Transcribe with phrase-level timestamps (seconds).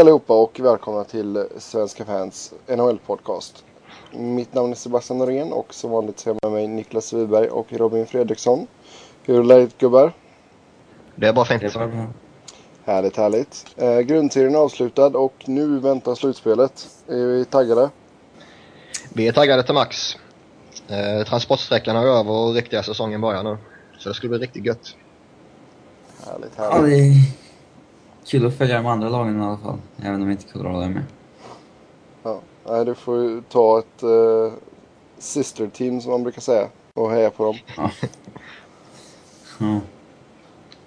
[0.00, 3.64] Allihopa och välkomna till Svenska fans NHL-podcast.
[4.12, 8.06] Mitt namn är Sebastian Norén och som vanligt jag med mig Niklas Wiberg och Robin
[8.06, 8.66] Fredriksson.
[9.22, 10.12] Hur är läget gubbar?
[11.16, 11.60] Det är bara fint.
[11.60, 12.12] Det är bara.
[12.84, 13.66] Härligt, härligt.
[13.76, 16.88] Eh, grundserien är avslutad och nu väntar slutspelet.
[17.08, 17.90] Är vi taggade?
[19.14, 20.16] Vi är taggade till max.
[20.88, 23.58] Eh, transportsträckan är över och riktiga säsongen börjar nu.
[23.98, 24.96] Så det skulle bli riktigt gött.
[26.26, 27.49] Härligt, härligt.
[28.26, 29.78] Kul att följa de andra lagen i alla fall.
[30.02, 31.04] Även om inte Colorado är med.
[32.22, 32.40] Ja.
[32.66, 34.52] Nej, du får ta ett eh,
[35.18, 37.56] sister team som man brukar säga och heja på dem.
[37.76, 37.90] Ja.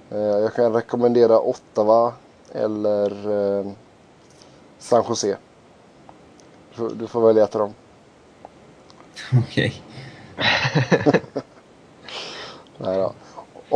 [0.09, 2.13] Eh, jag kan rekommendera Ottawa
[2.51, 3.65] eller eh,
[4.79, 5.37] San Jose.
[6.69, 7.73] Du får, du får välja av dem.
[9.43, 9.81] Okej.
[12.77, 13.13] Nej då.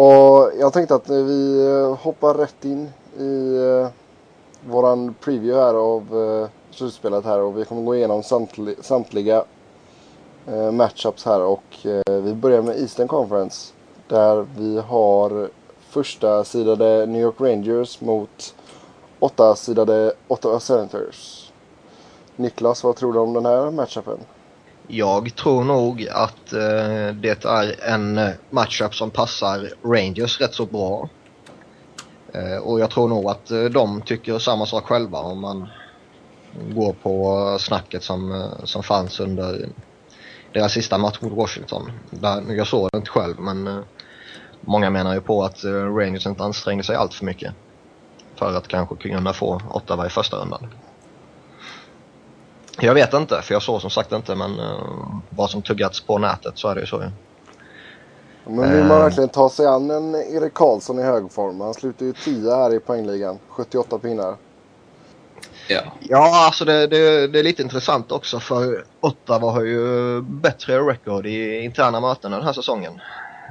[0.02, 3.90] Och jag tänkte att vi eh, hoppar rätt in i eh,
[4.70, 9.44] våran preview här av eh, slutspelet här och vi kommer gå igenom samtli, samtliga
[10.48, 13.74] eh, matchups här och eh, vi börjar med Eastern Conference
[14.08, 15.50] där vi har
[15.90, 18.56] första sidade New York Rangers mot
[19.20, 21.52] åtta sidade Ottawa Senators.
[22.36, 24.18] Niklas, vad tror du om den här matchupen?
[24.88, 30.66] Jag tror nog att eh, det är en eh, matchup som passar Rangers rätt så
[30.66, 31.10] bra.
[32.34, 35.68] Eh, och jag tror nog att eh, de tycker samma sak själva om man
[36.70, 39.70] går på snacket som, eh, som fanns under
[40.54, 41.92] deras sista match mot Washington.
[42.10, 43.84] Där, jag såg det inte själv men
[44.62, 47.54] många menar ju på att Rangers inte ansträngde sig allt för mycket.
[48.36, 50.68] För att kanske kunna få Ottawa i första rundan.
[52.80, 56.18] Jag vet inte, för jag såg som sagt inte, men uh, vad som tuggats på
[56.18, 57.12] nätet så är det ju så.
[58.50, 59.04] Men vill man Eh.
[59.04, 61.62] verkligen ta sig an en Erik Karlsson i hög form?
[61.62, 63.40] Han slutar ju 10 här i poängligan.
[63.50, 64.36] 78 pinnar.
[65.70, 65.82] Ja.
[66.00, 71.26] Ja, alltså det, det, det är lite intressant också för Ottawa har ju bättre record
[71.26, 72.94] i interna möten den här säsongen.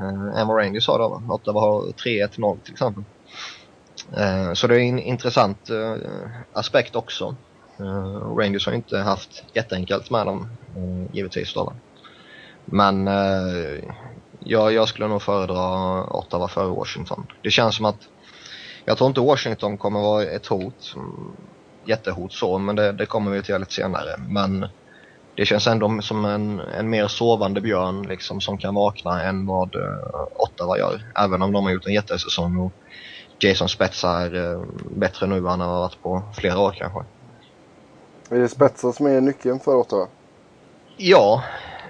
[0.00, 1.22] Uh, än vad Rangers har då.
[1.28, 3.04] Ottawa har 3-1-0 till exempel.
[4.16, 5.94] Eh, så det är en intressant eh,
[6.52, 7.36] aspekt också.
[7.80, 11.72] Uh, Rangers har inte haft jätteenkelt med dem, uh, givetvis då.
[12.64, 13.82] Men uh,
[14.46, 17.26] jag, jag skulle nog föredra Ottawa före Washington.
[17.42, 18.08] Det känns som att
[18.84, 21.36] jag tror inte Washington kommer vara ett hot, mm,
[21.84, 24.16] jättehot så, men det, det kommer vi till lite senare.
[24.28, 24.68] Men
[25.36, 29.74] det känns ändå som en, en mer sovande björn liksom, som kan vakna än vad
[29.74, 29.82] uh,
[30.36, 31.12] Ottawa gör.
[31.14, 32.72] Även om de har gjort en jättesäsong och
[33.38, 34.64] Jason Spezza är uh,
[34.96, 37.04] bättre nu än han har varit på flera år kanske.
[38.30, 40.06] Är det Spetsa som är nyckeln för Ottawa?
[40.96, 41.42] Ja,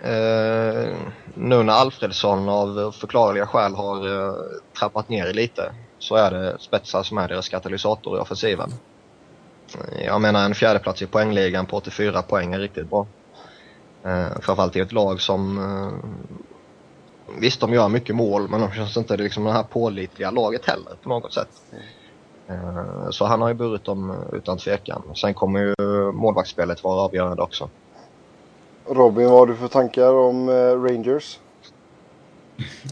[0.06, 0.96] eh,
[1.34, 4.34] nu när Alfredsson av förklarliga skäl har eh,
[4.78, 8.70] trappat ner lite så är det spetsar som är deras katalysator i offensiven.
[10.04, 13.06] Jag menar en fjärdeplats i poängligan på 84 poäng är riktigt bra.
[14.04, 16.10] Eh, framförallt i ett lag som eh,
[17.40, 20.92] Visst, de gör mycket mål men de känns inte liksom det här pålitliga laget heller
[21.02, 21.48] på något sätt.
[22.48, 25.02] Eh, Så han har ju burit dem utan tvekan.
[25.14, 25.74] Sen kommer ju
[26.12, 27.70] målvaktsspelet vara avgörande också.
[28.88, 31.38] Robin, vad har du för tankar om eh, Rangers?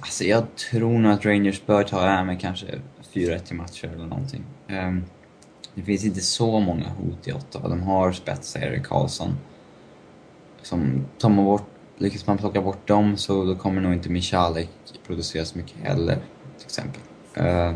[0.00, 2.66] Alltså jag tror nog att Rangers bör ta det här med kanske
[3.12, 4.44] 4-1 i matcher eller någonting.
[4.69, 5.05] Um,
[5.75, 7.69] det finns inte så många hot i Ottawa.
[7.69, 9.37] De har spetsar, Erik Karlsson.
[10.62, 11.66] Som tar man bort,
[11.99, 14.71] lyckas man plocka bort dem så då kommer nog inte Michalek
[15.06, 16.19] producera så mycket heller,
[16.59, 17.00] till exempel.
[17.38, 17.75] Uh,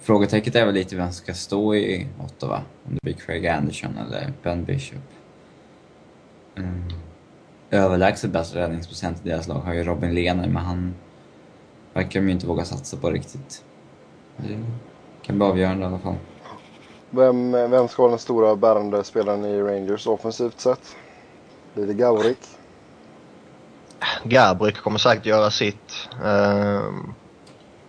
[0.00, 2.62] frågetecknet är väl lite vem som ska stå i Ottawa.
[2.86, 5.02] Om det blir Craig Anderson eller Ben Bishop.
[6.56, 6.82] Mm.
[7.70, 10.94] Överlägset bäst räddningsprocent i deras lag har ju Robin Lehner, men han
[11.92, 13.64] verkar de ju inte våga satsa på riktigt.
[14.36, 14.58] Det
[15.22, 16.16] kan bli avgörande i alla fall.
[17.10, 20.96] Vem, vem ska vara den stora bärande spelaren i Rangers offensivt sett?
[21.74, 22.38] Blir det Gaurik?
[24.24, 26.08] Gabrick kommer säkert göra sitt.
[26.24, 27.14] Ehm,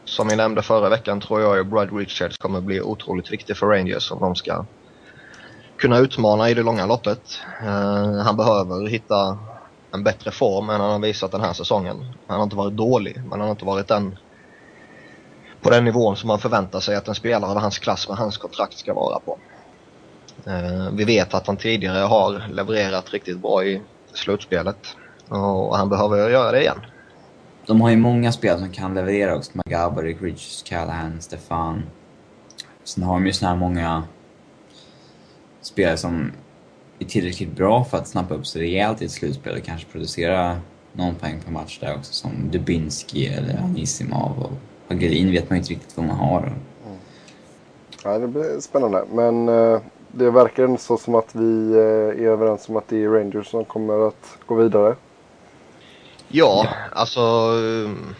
[0.06, 3.68] som vi nämnde förra veckan tror jag ju Brad Richards kommer bli otroligt viktig för
[3.68, 4.66] Rangers om de ska
[5.78, 7.40] kunna utmana i det långa loppet.
[7.62, 9.38] Ehm, han behöver hitta
[9.92, 12.06] en bättre form än han har visat den här säsongen.
[12.28, 14.18] Han har inte varit dålig, men han har inte varit den
[15.62, 18.38] på den nivån som man förväntar sig att en spelare av hans klass med hans
[18.38, 19.38] kontrakt ska vara på.
[20.46, 23.82] Ehm, vi vet att han tidigare har levererat riktigt bra i
[24.14, 24.78] slutspelet.
[25.30, 26.82] Och han behöver göra det igen.
[27.66, 29.52] De har ju många spelare som kan leverera också.
[29.54, 31.84] Magabarik, Richards, Callahan, Stefan.
[32.84, 34.04] Sen har de ju såna här många
[35.66, 36.32] spelare som
[37.00, 40.58] är tillräckligt bra för att snappa upp sig rejält i ett slutspel och kanske producera
[40.94, 42.14] någon poäng per match där också.
[42.14, 44.52] Som Dubinski eller Anisimov och
[44.88, 46.54] Hagelin vet man ju inte riktigt vad man har.
[48.04, 49.06] Ja, det blir spännande.
[49.12, 49.80] Men eh,
[50.12, 53.48] det verkar ändå så som att vi eh, är överens om att det är Rangers
[53.48, 54.96] som kommer att gå vidare.
[56.28, 58.16] Ja, alltså um,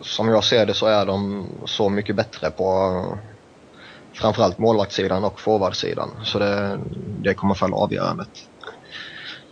[0.00, 2.64] som jag ser det så är de så mycket bättre på
[4.12, 6.10] framförallt målvaktssidan och forwardsidan.
[6.24, 6.80] Så det,
[7.22, 8.48] det kommer falla avgörandet.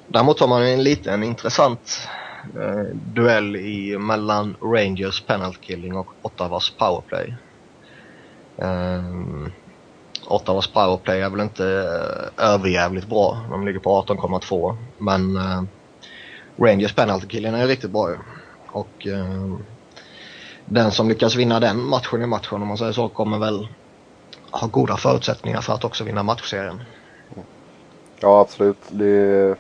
[0.06, 2.08] Däremot har man en liten intressant
[2.54, 7.34] eh, duell i, mellan Rangers penalty killing och Ottawas powerplay.
[8.58, 9.02] Eh,
[10.26, 13.38] Ottawas powerplay är väl inte eh, överjävligt bra.
[13.50, 15.62] De ligger på 18,2 men eh,
[16.56, 18.16] Rangers penalty killing är riktigt bra ju.
[18.66, 19.58] Och eh,
[20.64, 23.68] den som lyckas vinna den matchen i matchen om man säger så kommer väl
[24.50, 26.82] ha goda förutsättningar för att också vinna matchserien.
[28.20, 28.78] Ja, absolut.
[28.88, 29.56] Det...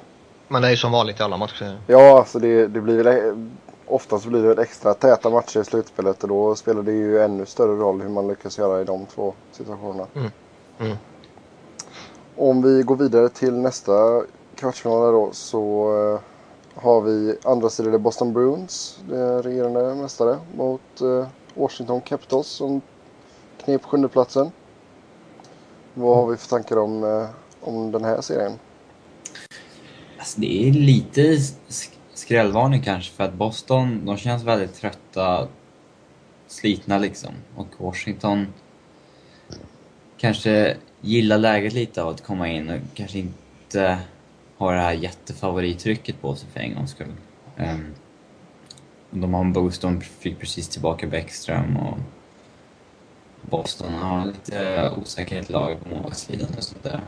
[0.48, 1.78] Men det är ju som vanligt i alla matchserier.
[1.86, 3.48] Ja, alltså det, det blir väl...
[3.86, 7.76] Oftast blir det extra täta matcher i slutspelet och då spelar det ju ännu större
[7.76, 10.06] roll hur man lyckas göra i de två situationerna.
[10.14, 10.30] Mm.
[10.78, 10.96] Mm.
[12.36, 14.22] Om vi går vidare till nästa
[14.54, 16.20] kvartsfinal då så uh,
[16.74, 18.98] har vi andra sidan Boston Bruins,
[19.42, 22.80] regerande mästare, mot uh, Washington Capitals som
[23.64, 24.52] knep sjundeplatsen.
[25.98, 27.28] Vad har vi för tankar om, eh,
[27.60, 28.58] om den här serien?
[30.18, 31.38] Alltså det är lite
[32.14, 35.48] skrällvarning kanske för att Boston, de känns väldigt trötta,
[36.46, 37.30] slitna liksom.
[37.56, 38.46] Och Washington
[40.18, 43.98] kanske gillar läget lite av att komma in och kanske inte
[44.56, 47.12] har det här jättefavorittrycket på sig för en gångs skull.
[47.56, 47.94] Um,
[49.10, 51.98] de har en boost, de fick precis tillbaka Bäckström och
[53.50, 57.00] Boston har lite osäkerhet lag på målvaktssidan och sånt där.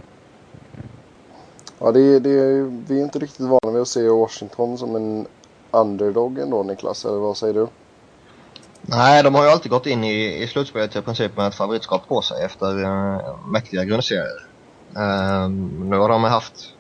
[1.79, 5.27] Ja, det, det, vi är inte riktigt vana vid att se Washington som en
[5.71, 7.67] underdog ändå Niklas, eller vad säger du?
[8.83, 12.09] Nej, de har ju alltid gått in i, i slutspelet i princip med ett favoritskap
[12.09, 14.47] på sig efter uh, mäktiga grundserier.
[14.97, 15.51] Uh,
[15.81, 16.75] nu har de haft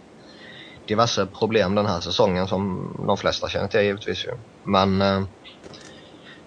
[0.86, 4.30] diverse problem den här säsongen som de flesta känner till givetvis ju.
[4.64, 5.24] Men uh,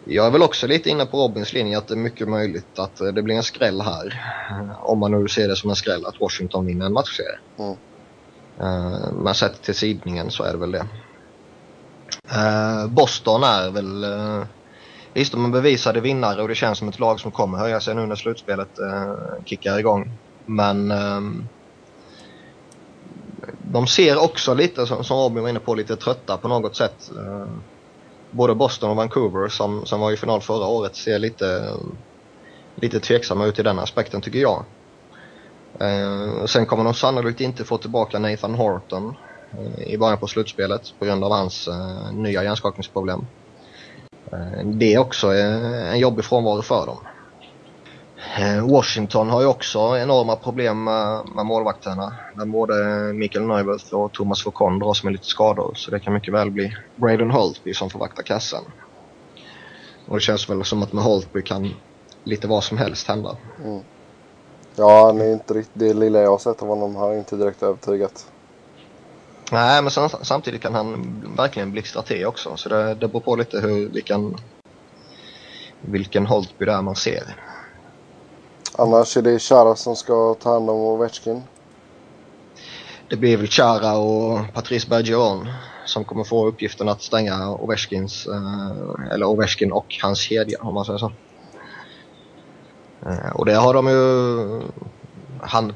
[0.05, 2.95] jag är väl också lite inne på Robins linje att det är mycket möjligt att
[2.95, 4.19] det blir en skräll här.
[4.81, 7.39] Om man nu ser det som en skräll att Washington vinner en matchserie.
[7.59, 7.71] Mm.
[8.61, 10.85] Uh, men sett till sidningen så är det väl det.
[12.87, 14.05] Boston är väl
[15.13, 17.95] Visst, de är bevisade vinnare och det känns som ett lag som kommer höja sig
[17.95, 18.69] nu när slutspelet
[19.45, 20.11] kickar igång.
[20.45, 21.47] Men um,
[23.71, 27.11] de ser också lite, som, som Robin var inne på, lite trötta på något sätt.
[28.33, 31.73] Både Boston och Vancouver som, som var i final förra året ser lite,
[32.75, 34.65] lite tveksamma ut i den aspekten tycker jag.
[35.79, 39.15] Eh, sen kommer de sannolikt inte få tillbaka Nathan Horton
[39.51, 43.25] eh, i början på slutspelet på grund av hans eh, nya hjärnskakningsproblem.
[44.31, 46.97] Eh, det är också eh, en jobbig frånvaro för dem.
[48.69, 52.15] Washington har ju också enorma problem med, med målvakterna.
[52.35, 52.73] Där både
[53.13, 55.73] Mikael Neuwirth och Thomas Foucault dras med lite skador.
[55.75, 58.63] Så det kan mycket väl bli Braden Holtby som får vakta kassen.
[60.07, 61.73] Och det känns väl som att med Holtby kan
[62.23, 63.37] lite vad som helst hända.
[63.63, 63.81] Mm.
[64.75, 67.63] Ja, han är inte riktigt, det lilla jag har sett av honom har inte direkt
[67.63, 68.27] övertygat.
[69.51, 72.57] Nej, men samtidigt kan han verkligen blixtra till också.
[72.57, 74.35] Så det, det beror på lite hur, vilken,
[75.81, 77.52] vilken Holtby det är man ser.
[78.77, 81.43] Annars är det Chara som ska ta hand om Ovechkin.
[83.09, 85.49] Det blir väl Chara och Patrice Bergeron
[85.85, 90.85] som kommer få uppgiften att stänga Ovechkins, eh, eller Ovechkin och hans kedja om man
[90.85, 91.11] säger så.
[93.05, 94.61] Eh, och det har de ju...
[95.41, 95.73] Han,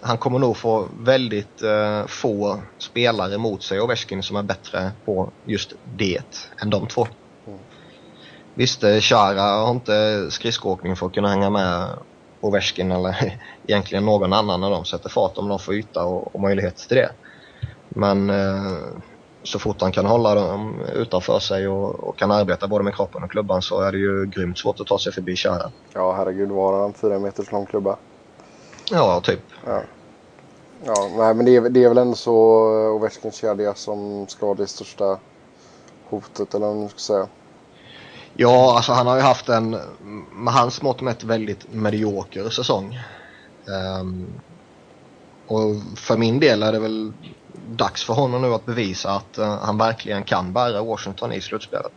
[0.00, 5.30] han kommer nog få väldigt uh, få spelare mot sig, Ovechkin, som är bättre på
[5.44, 7.06] just det än de två.
[7.46, 7.58] Mm.
[8.54, 11.88] Visst, eh, Chara har inte skridskoåkning för att kunna hänga med
[12.40, 16.40] Ovechkin eller egentligen någon annan när de sätter fart om de får yta och, och
[16.40, 17.10] möjlighet till det.
[17.88, 18.88] Men uh,
[19.42, 23.22] så fort han kan hålla dem utanför sig och, och, kan arbeta både med kroppen
[23.22, 25.70] och klubban så är det ju grymt svårt att ta sig förbi Chara.
[25.94, 26.50] Ja, herregud.
[26.50, 27.96] Var han fyra meters lång klubba?
[28.90, 29.40] Ja, typ.
[29.66, 29.82] Ja.
[30.84, 32.34] Ja, nej men det är, det är väl ändå så
[32.96, 35.18] Ovechkins kedja som ska vara det största
[36.10, 37.28] hotet eller vad man ska säga.
[38.42, 39.70] Ja, alltså han har ju haft en,
[40.32, 42.98] med hans mått mätt, väldigt medioker säsong.
[44.00, 44.40] Um,
[45.46, 47.12] och för min del är det väl
[47.68, 51.92] dags för honom nu att bevisa att uh, han verkligen kan bära Washington i slutspelet.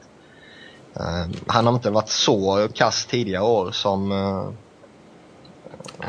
[0.99, 4.51] Uh, han har inte varit så kass tidigare år som, uh,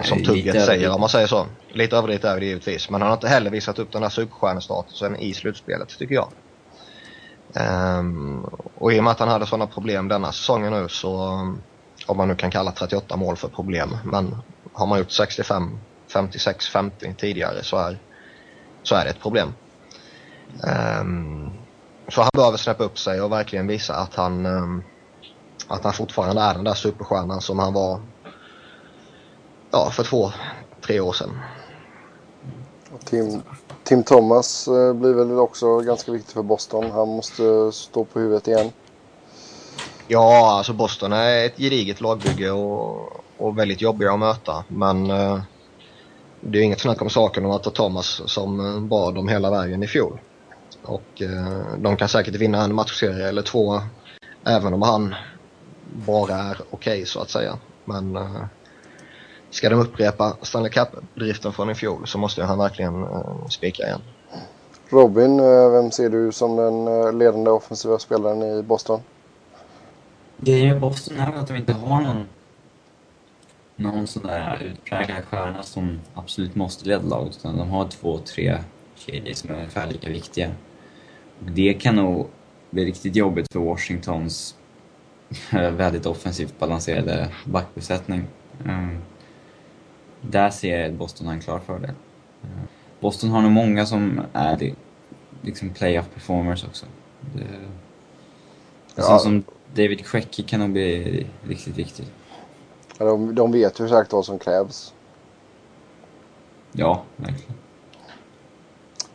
[0.03, 1.47] som tugget säger om man säger så.
[1.69, 5.17] Lite överdrivet är det givetvis, men han har inte heller visat upp den här superstjärnestatusen
[5.17, 6.29] i slutspelet tycker jag.
[7.57, 8.45] Um,
[8.75, 11.55] och i och med att han hade sådana problem denna säsongen nu så eh,
[12.07, 13.97] Om man nu kan kalla 38 mål för problem.
[14.05, 14.37] Men
[14.73, 15.79] har man gjort 65,
[16.13, 17.99] 56, 50 tidigare så är,
[18.83, 19.55] så är det ett problem.
[21.01, 21.51] Um,
[22.09, 24.85] så han behöver snäppa upp sig och verkligen visa att han, um,
[25.69, 28.01] att han fortfarande är den där superstjärnan som han var
[29.71, 30.33] ja, för två,
[30.81, 31.41] tre år sedan.
[33.05, 33.43] Tim,
[33.85, 36.91] Tim Thomas eh, blir väl också ganska viktig för Boston.
[36.91, 38.73] Han måste stå på huvudet igen.
[40.09, 44.65] Ja, alltså Boston är ett gediget lagbygge och, och väldigt jobbiga att möta.
[44.69, 45.41] Men eh,
[46.41, 49.51] det är inget snack om saken om att ta Thomas som eh, bar dem hela
[49.51, 50.21] vägen i fjol.
[50.83, 53.81] Och eh, de kan säkert vinna en matchserie eller två
[54.45, 55.15] även om han
[56.07, 57.59] bara är okej okay, så att säga.
[57.85, 58.45] Men eh,
[59.55, 64.01] ska de upprepa Stanley Cup-driften från i fjol så måste han verkligen uh, spika igen.
[64.89, 65.37] Robin,
[65.73, 69.01] vem ser du som den ledande offensiva spelaren i Boston?
[70.37, 72.25] Grejen med Boston är att de inte har någon,
[73.77, 77.37] någon sån där utpräglad stjärna som absolut måste leda laget.
[77.37, 78.59] Utan de har två, tre
[78.95, 80.51] kedjor som är ungefär lika viktiga.
[81.45, 82.29] Och det kan nog
[82.71, 84.55] bli riktigt jobbigt för Washingtons
[85.53, 88.27] väldigt offensivt balanserade backbesättning.
[88.65, 89.03] Um,
[90.31, 91.95] där ser jag att Boston har en klar fördel.
[93.01, 94.75] Boston har nog många som är
[95.43, 96.87] liksom playoff performers också.
[97.35, 97.47] Det,
[98.95, 99.19] ja.
[99.19, 102.07] som David Queckie kan nog bli riktigt viktig.
[102.99, 104.95] Ja, de, de vet ju exakt vad som krävs.
[106.73, 107.55] Ja, verkligen.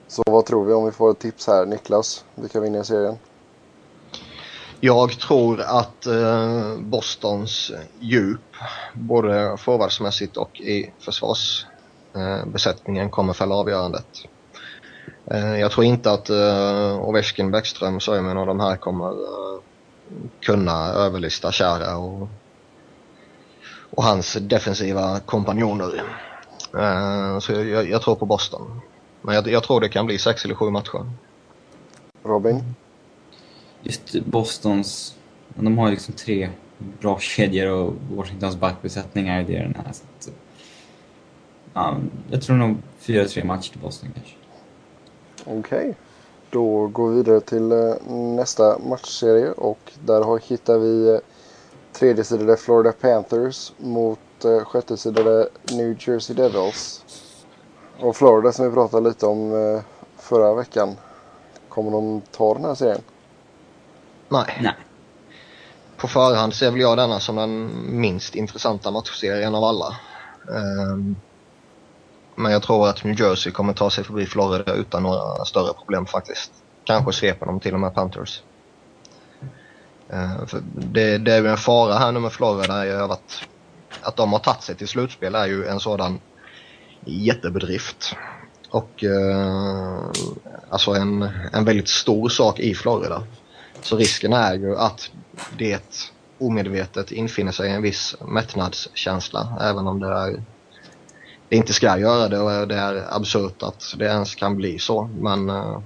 [0.07, 1.65] Så vad tror vi om vi får ett tips här?
[1.65, 3.17] Niklas, vilka vinner serien?
[4.81, 8.55] Jag tror att eh, Bostons djup,
[8.93, 14.07] både forwardsmässigt och i försvarsbesättningen, eh, kommer fälla avgörandet.
[15.31, 19.59] Eh, jag tror inte att eh, Ovechkin, Bäckström, Söjmen och de här kommer eh,
[20.41, 22.27] kunna överlista Kära och,
[23.89, 26.03] och hans defensiva kompanjoner.
[26.77, 28.81] Eh, så jag, jag, tror på Boston.
[29.21, 31.12] Men jag, jag, tror det kan bli sex eller sju matcher.
[32.24, 32.75] Robin?
[33.83, 35.15] Just Bostons,
[35.55, 36.50] de har liksom tre
[37.01, 39.93] bra kedjor och Washingtons backbesättning är det den här.
[39.93, 40.31] Så att,
[41.74, 41.98] ja,
[42.31, 44.36] jag tror nog 4-3 match till Boston kanske.
[45.45, 45.79] Okej.
[45.79, 45.93] Okay.
[46.50, 51.19] Då går vi vidare till eh, nästa matchserie och där hittar vi eh,
[51.93, 57.05] tredjesidade Florida Panthers mot eh, sjättesidade New Jersey Devils.
[58.00, 59.81] Och Florida som vi pratade lite om eh,
[60.17, 60.95] förra veckan.
[61.69, 63.01] Kommer de ta den här serien?
[64.29, 64.59] Nej.
[64.62, 64.75] Nej.
[65.98, 69.95] På förhand ser väl jag denna som den minst intressanta matchserien av alla.
[70.48, 71.15] Um,
[72.36, 76.05] men jag tror att New Jersey kommer ta sig förbi Florida utan några större problem
[76.05, 76.51] faktiskt.
[76.83, 78.41] Kanske sveper de till och med Panthers.
[80.13, 83.43] Uh, det, det är ju en fara här nu med Florida är att,
[84.01, 86.19] att de har tagit sig till slutspel är ju en sådan
[87.05, 88.15] jättebedrift.
[88.69, 90.12] Och uh,
[90.69, 93.24] alltså en, en väldigt stor sak i Florida.
[93.81, 95.09] Så risken är ju att
[95.57, 100.43] det omedvetet infinner sig en viss mättnadskänsla även om det är
[101.50, 105.09] det inte ska göra det och det är absurt att det ens kan bli så.
[105.19, 105.79] Men eh,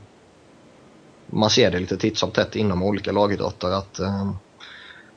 [1.27, 4.31] man ser det lite titt som tätt inom olika lagidrotter att eh,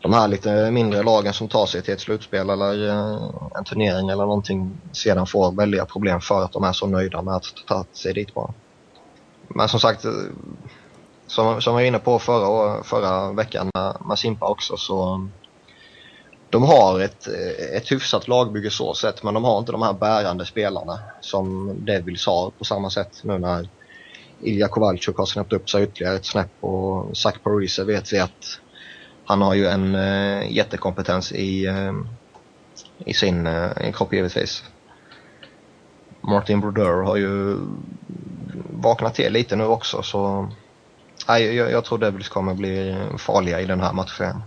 [0.02, 4.08] de här lite mindre lagen som tar sig till ett slutspel eller eh, en turnering
[4.08, 7.84] eller någonting sedan får väldiga problem för att de är så nöjda med att ta
[7.92, 8.52] sig dit bara.
[9.48, 10.10] Men som sagt, eh,
[11.26, 15.28] som, som jag var inne på förra, förra veckan med, med Simpa också så
[16.50, 17.26] de har ett,
[17.74, 22.26] ett hyfsat lagbygge så sett men de har inte de här bärande spelarna som Devils
[22.26, 23.68] har på samma sätt nu när
[24.40, 28.60] Ilja Kovalchuk har snäppt upp sig ytterligare ett snäpp och Zach Parise vet vi att
[29.24, 31.92] han har ju en äh, jättekompetens i, äh,
[32.98, 34.64] i sin äh, kropp givetvis.
[36.20, 37.58] Martin Brodeur har ju
[38.70, 40.48] vaknat till lite nu också så
[41.28, 44.42] nej, jag, jag tror Devils kommer bli farliga i den här matchen.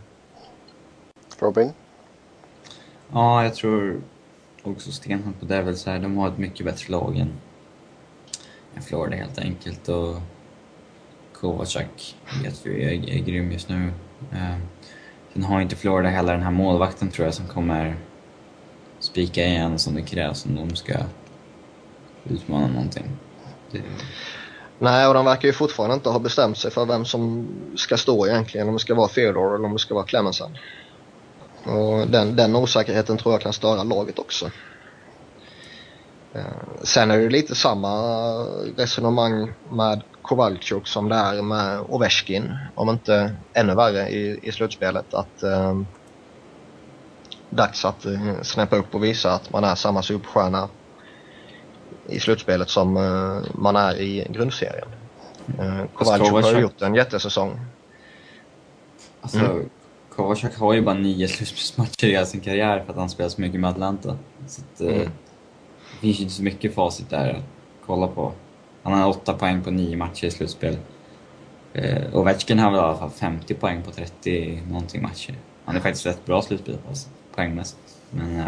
[1.40, 1.74] Robin?
[3.12, 4.02] Ja, jag tror
[4.64, 6.00] också stenhårt på Devils här.
[6.00, 7.34] De har ett mycket bättre lag än,
[8.76, 9.90] än Florida helt enkelt.
[9.90, 10.16] Och
[11.34, 13.92] Kovacak vet vi är, är grym just nu.
[14.32, 14.58] Eh,
[15.34, 17.96] sen har inte Florida heller den här målvakten tror jag som kommer
[19.00, 20.94] spika igen som det krävs om de ska
[22.30, 23.06] utmana någonting.
[23.72, 23.82] Det...
[24.80, 28.28] Nej, och de verkar ju fortfarande inte ha bestämt sig för vem som ska stå
[28.28, 28.68] egentligen.
[28.68, 30.58] Om det ska vara Theodore eller om det ska vara Clemensen.
[31.64, 34.52] Och den, den osäkerheten tror jag kan störa laget också.
[36.34, 36.42] Eh,
[36.84, 37.90] sen är det lite samma
[38.78, 42.58] resonemang med Kowalczyk som det är med Ovechkin.
[42.76, 45.14] Om inte ännu värre i, i slutspelet.
[45.14, 45.82] Att eh,
[47.50, 50.70] dags att eh, snäppa upp och visa att man är samma superstjärna
[52.12, 54.88] i slutspelet som uh, man är i grundserien.
[55.60, 57.60] Uh, Kowalczyk har ju gjort en jättesäsong.
[59.22, 59.70] Alltså, mm.
[60.20, 63.42] Kovacak har ju bara nio slutspelsmatcher i hela sin karriär för att han spelar så
[63.42, 64.18] mycket med Atlanta.
[64.48, 65.00] Så att, mm.
[65.00, 67.44] det finns ju inte så mycket facit där att
[67.86, 68.32] kolla på.
[68.84, 70.78] Han har åtta poäng på nio matcher i slutspel.
[71.74, 75.36] Eh, Ovechkin har väl i alla fall 50 poäng på 30 någonting matcher.
[75.66, 76.78] Han är faktiskt rätt bra slutspel
[77.36, 77.98] poängmässigt.
[78.10, 78.48] Men eh,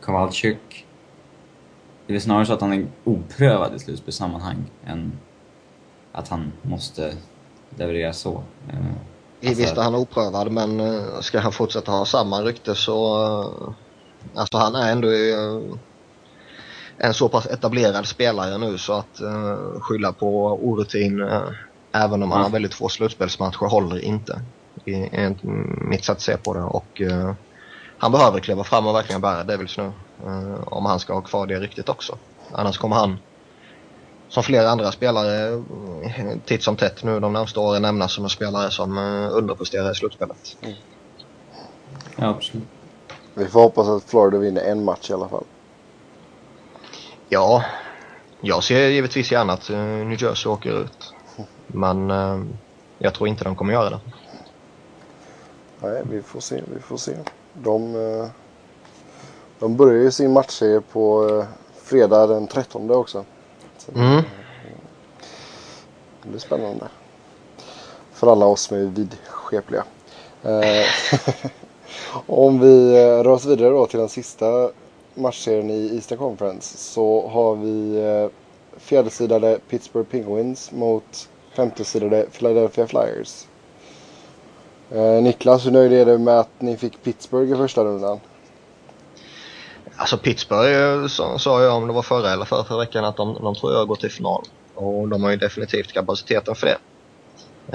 [0.00, 0.86] Kowalczyk,
[2.06, 5.12] det är väl snarare så att han är oprövad i slutspelssammanhang än
[6.12, 7.14] att han måste
[7.76, 8.42] leverera så.
[8.68, 8.76] Eh,
[9.48, 13.22] alltså, visst är han oprövad men eh, ska han fortsätta ha samma rykte så...
[13.22, 13.74] Eh,
[14.34, 15.08] alltså han är ändå
[16.98, 21.42] en så pass etablerad spelare nu så att uh, skylla på orutin uh,
[21.92, 24.40] även om han har väldigt få slutspelsmatcher håller inte.
[24.84, 25.36] Det är
[25.84, 27.32] mitt sätt att se på det och uh,
[27.98, 29.92] han behöver kliva fram och verkligen bära Devils nu
[30.64, 32.18] om han ska ha kvar det ryktet också.
[32.52, 33.18] Annars kommer han
[34.28, 35.62] som flera andra spelare
[36.44, 38.98] titt som tätt nu de närmaste åren nämnas som en spelare som
[39.32, 40.56] underpresterar i slutspelet.
[40.62, 40.74] Mm.
[42.16, 42.68] Ja, absolut.
[43.34, 45.44] Vi får hoppas att Florida vinner en match i alla fall.
[47.28, 47.64] Ja,
[48.40, 51.14] jag ser givetvis gärna att eh, New Jersey åker ut.
[51.66, 52.42] Men eh,
[52.98, 54.00] jag tror inte de kommer göra det.
[55.80, 57.16] Nej, vi får se, vi får se.
[57.52, 58.28] De, eh,
[59.58, 61.44] de börjar ju sin matchserie på
[61.82, 63.24] fredag den 13 också.
[63.78, 64.22] Så, mm.
[66.22, 66.88] Det blir spännande.
[68.12, 69.84] För alla oss som är vidskepliga.
[72.26, 74.70] Om vi rör oss vidare då till den sista
[75.14, 78.28] matchserien i Eastern Conference så har vi eh,
[78.76, 83.46] fjärdesidade Pittsburgh Penguins mot femtesidade Philadelphia Flyers.
[84.90, 88.20] Eh, Niklas, hur nöjd är du med att ni fick Pittsburgh i första rundan?
[89.96, 93.34] Alltså Pittsburgh eh, sa jag om det var förra eller förra, förra veckan att de,
[93.34, 94.42] de tror jag går till final.
[94.74, 96.78] Och de har ju definitivt kapaciteten för det.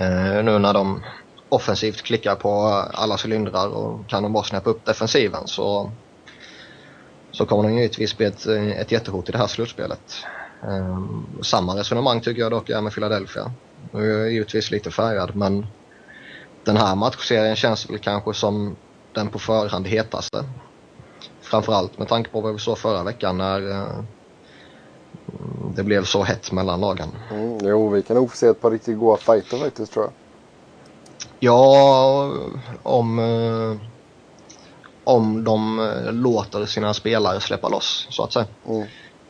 [0.04, 1.04] Eh, nu när de
[1.50, 2.52] offensivt klickar på
[2.94, 5.92] alla cylindrar och kan de bara snäppa upp defensiven så
[7.32, 10.02] så kommer de givetvis bli ett, ett jättehot i det här slutspelet.
[10.64, 11.00] Eh,
[11.44, 13.52] samma resonemang tycker jag dock är med Philadelphia.
[13.94, 15.68] Nu är jag givetvis lite färgad men
[16.66, 18.76] den här matchserien känns väl kanske som
[19.16, 20.44] den på förhand hetaste.
[21.50, 24.04] Framförallt med tanke på vad vi såg förra veckan när uh,
[25.76, 27.10] det blev så hett mellan lagen.
[27.32, 30.14] Mm, jo, vi kan nog få se ett par riktigt goda fighter faktiskt tror jag.
[31.40, 32.34] Ja,
[32.84, 33.76] om uh,
[35.10, 38.46] om de eh, låter sina spelare släppa loss så att säga.
[38.68, 38.82] Mm.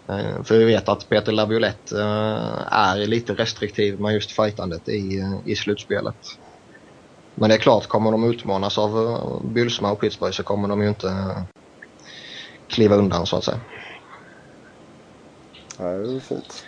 [0.08, 5.24] Eh, för vi vet att Peter Laviolette eh, är lite restriktiv med just fightandet i,
[5.46, 6.16] i slutspelet.
[7.36, 10.90] Men det är klart, kommer de utmanas av Bylsma och Pittsburgh så kommer de ju
[10.90, 11.34] inte
[12.70, 13.60] kliva undan så att säga.
[15.80, 16.66] Nej, det är fint.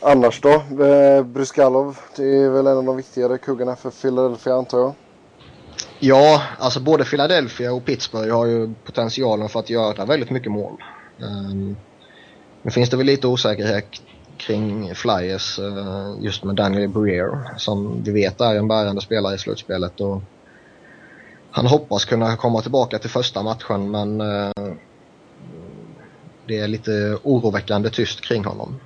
[0.00, 0.62] Annars då?
[1.24, 4.94] Bryskalov, det är väl en av de viktigare kuggarna för Philadelphia antar jag?
[5.98, 10.82] Ja, alltså både Philadelphia och Pittsburgh har ju potentialen för att göra väldigt mycket mål.
[11.18, 11.76] Um,
[12.62, 13.86] nu finns det väl lite osäkerhet
[14.36, 19.38] kring Flyers uh, just med Daniel Breer som vi vet är en bärande spelare i
[19.38, 20.00] slutspelet.
[20.00, 20.22] Och
[21.52, 24.74] han hoppas kunna komma tillbaka till första matchen men eh,
[26.46, 28.80] det är lite oroväckande tyst kring honom.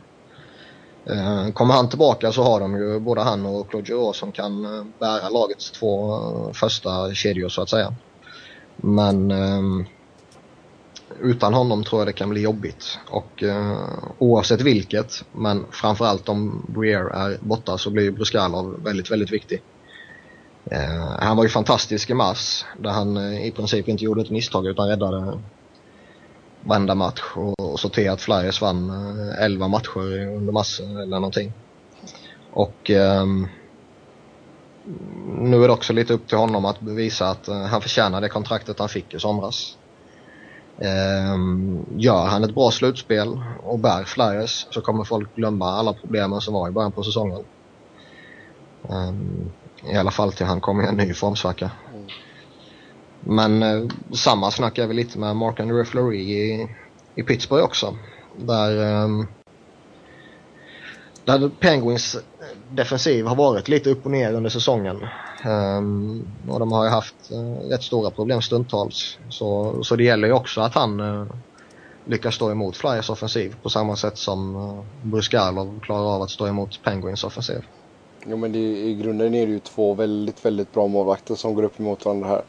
[1.07, 4.65] Eh, kommer han tillbaka så har de ju både han och Claude Giroux som kan
[4.65, 7.95] eh, bära lagets två eh, första kedjor så att säga.
[8.77, 9.87] Men eh,
[11.21, 12.99] utan honom tror jag det kan bli jobbigt.
[13.09, 13.45] Och
[14.19, 19.63] oavsett vilket, men framförallt om Breer är borta så blir Bruskalov väldigt, väldigt viktig.
[20.71, 24.31] Eh, han var ju fantastisk i mars där han eh, i princip inte gjorde ett
[24.31, 25.39] misstag utan räddade
[26.61, 31.07] varenda match och, och så till att Flyers vann eh, 11 matcher under mars eller
[31.07, 31.53] någonting.
[32.53, 33.49] Och um,
[35.39, 38.79] nu är det också lite upp till honom att bevisa att han förtjänar det kontraktet
[38.79, 39.79] han fick i somras.
[40.79, 46.41] Um, gör han ett bra slutspel och bär Flyers så kommer folk glömma alla problemen
[46.41, 47.45] som var i början på säsongen.
[48.89, 49.51] Um,
[49.93, 51.71] i alla fall till han kommer i en ny formsvacka.
[53.21, 56.69] Men eh, samma snack är väl lite med Mark and Fleury i,
[57.15, 57.97] i Pittsburgh också.
[58.37, 59.09] Där, eh,
[61.25, 62.17] där Penguins
[62.71, 65.07] defensiv har varit lite upp och ner under säsongen.
[65.45, 69.19] Um, och de har ju haft uh, rätt stora problem stundtals.
[69.29, 71.27] Så, så det gäller ju också att han uh,
[72.05, 76.31] lyckas stå emot Flyers offensiv på samma sätt som eh, uh, Bruskalov klarar av att
[76.31, 77.67] stå emot Penguins offensiv.
[78.29, 81.63] Jo men det, i grunden är det ju två väldigt, väldigt bra målvakter som går
[81.63, 82.43] upp emot varandra här.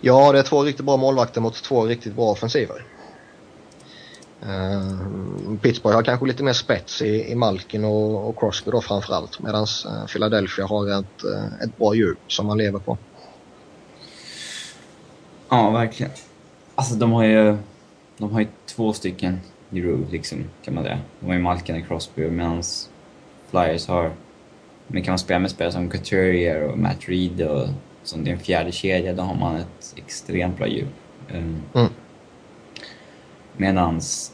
[0.00, 2.84] Ja, det är två riktigt bra målvakter mot två riktigt bra offensiver.
[4.42, 9.40] Uh, Pittsburgh har kanske lite mer spets i, i Malkin och, och Crosby då framförallt
[9.40, 12.98] medan uh, Philadelphia har ett, uh, ett bra djup som man lever på.
[15.48, 16.12] Ja, verkligen.
[16.74, 17.56] Alltså de har ju,
[18.18, 20.98] de har ju två stycken Giroud liksom, kan man säga.
[21.20, 22.62] De har ju Malkin och Crosby medan
[23.50, 24.12] Flyers har...
[24.86, 27.68] Men kan man spela med spelare som Couturier och Matt Reed och
[28.02, 30.88] som det är en fjärde kedja, då har man ett extremt bra djup.
[31.34, 31.92] Um, Mm.
[33.56, 34.32] Medans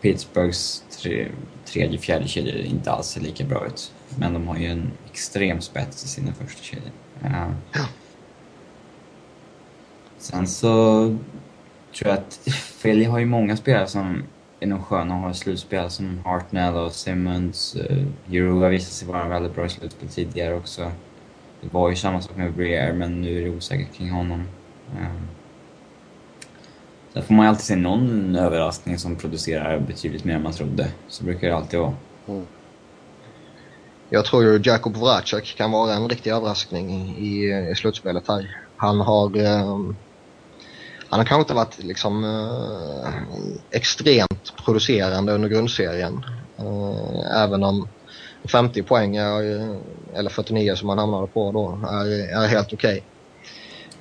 [0.00, 1.28] Pittsburghs tre,
[1.64, 3.92] tredje, fjärde kedjor inte alls ser lika bra ut.
[4.18, 6.90] Men de har ju en extrem spets i sina första kedjor.
[7.24, 7.50] Uh,
[10.18, 11.04] Sen så
[11.94, 12.40] tror jag att
[12.82, 14.22] Philly har ju många spelare som
[14.60, 17.76] är nog sköna att ha slutspel som Hartnell och Simmons.
[18.30, 20.92] Uh, har visat sig vara väldigt bra i slutspel tidigare också.
[21.60, 24.48] Det var ju samma sak med Breer, men nu är det osäkert kring honom.
[24.98, 25.06] Eh,
[27.12, 30.88] sen får man ju alltid se någon överraskning som producerar betydligt mer än man trodde.
[31.08, 31.94] Så brukar det alltid vara.
[32.28, 32.46] Mm.
[34.10, 38.56] Jag tror ju Jakob Vracek kan vara en riktig överraskning i, i, i slutspelet här.
[38.76, 39.36] Han har...
[39.36, 39.78] Eh,
[41.14, 43.14] han har kanske inte varit liksom eh,
[43.70, 46.24] extremt producerande under grundserien.
[46.58, 47.88] Eh, även om
[48.44, 49.40] 50 poäng, är,
[50.14, 53.04] eller 49 som han hamnade på då, är, är helt okej.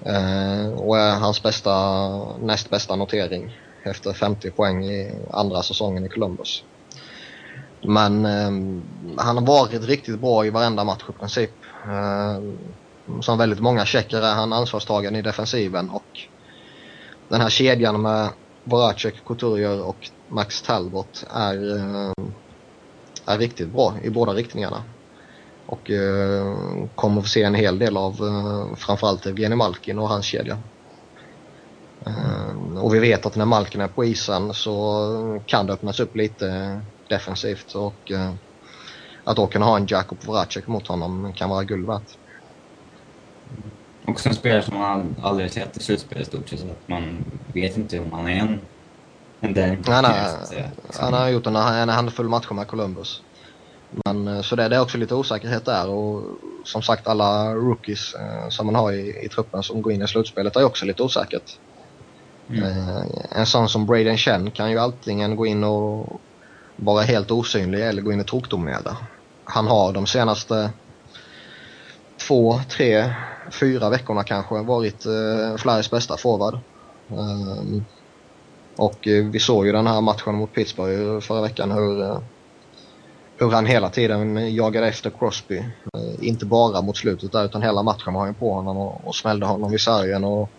[0.06, 2.10] Eh, och är hans bästa,
[2.42, 6.64] näst bästa notering efter 50 poäng i andra säsongen i Columbus.
[7.82, 8.52] Men eh,
[9.24, 11.54] han har varit riktigt bra i varenda match i princip.
[11.88, 12.42] Eh,
[13.22, 16.28] som väldigt många tjecker är han ansvarstagande i defensiven och
[17.30, 18.30] den här kedjan med
[18.64, 22.12] Voracek, Couturier och Max Talbot är, eh,
[23.26, 24.84] är riktigt bra i båda riktningarna.
[25.66, 26.56] Och eh,
[26.96, 30.58] kommer få se en hel del av eh, framförallt Evgenij Malkin och hans kedja.
[32.06, 36.16] Eh, och vi vet att när Malkin är på isen så kan det öppnas upp
[36.16, 38.34] lite defensivt och eh,
[39.24, 42.18] att då kunna ha en Jakob Voracek mot honom kan vara guld värt.
[44.06, 46.60] Också en spelare som man aldrig sett i slutspel i stort sett.
[46.60, 48.60] Så att man vet inte om han är en...
[49.42, 50.06] en Danny Han,
[51.00, 53.22] han har gjort en, en handfull matcher med Columbus.
[54.06, 56.24] Men eh, så det, det är också lite osäkerhet där och
[56.64, 60.08] som sagt alla rookies eh, som man har i, i truppen som går in i
[60.08, 61.58] slutspelet är också lite osäkert.
[62.50, 62.64] Mm.
[62.64, 66.22] Eh, en sån som Braden Chen kan ju antingen gå in och
[66.76, 68.98] vara helt osynlig eller gå in och tokdominera.
[69.44, 70.70] Han har de senaste
[72.28, 73.14] två, tre,
[73.52, 76.54] fyra veckorna kanske varit eh, Flyers bästa forward.
[77.10, 77.82] Eh,
[78.76, 82.20] och eh, vi såg ju den här matchen mot Pittsburgh förra veckan hur, eh,
[83.38, 85.58] hur han hela tiden jagade efter Crosby.
[85.58, 89.16] Eh, inte bara mot slutet där utan hela matchen var han på honom och, och
[89.16, 90.50] smällde honom vid sargen och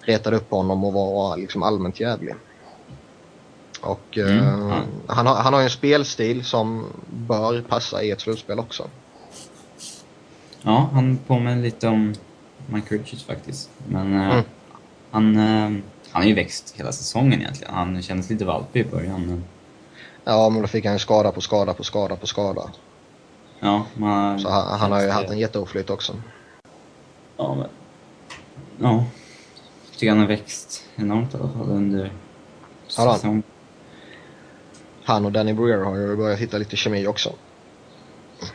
[0.00, 2.34] retade upp honom och var liksom allmänt jävlig.
[3.80, 4.72] Och Mm,
[5.06, 8.88] han, har, han har ju en spelstil som bör passa i ett slutspel också.
[10.66, 12.14] Ja, han påminner lite om
[12.66, 13.70] Mike Richards faktiskt.
[13.88, 14.44] Men eh, Mm.
[15.10, 17.74] han, eh, han har ju växt hela säsongen egentligen.
[17.74, 19.26] Han kändes lite valpig i början.
[19.26, 19.44] Men,
[20.24, 22.62] Ja, men då fick han skada på skada på skada på skada.
[23.60, 26.12] ja, man, Så han, han har ju haft en jätteoflyt också.
[27.36, 27.68] Ja, men...
[28.78, 29.04] Ja.
[29.90, 32.12] Jag tycker han har växt enormt i alla fall under
[32.88, 33.42] säsongen.
[35.04, 37.32] Han och Danny Breer har ju börjat hitta lite kemi också.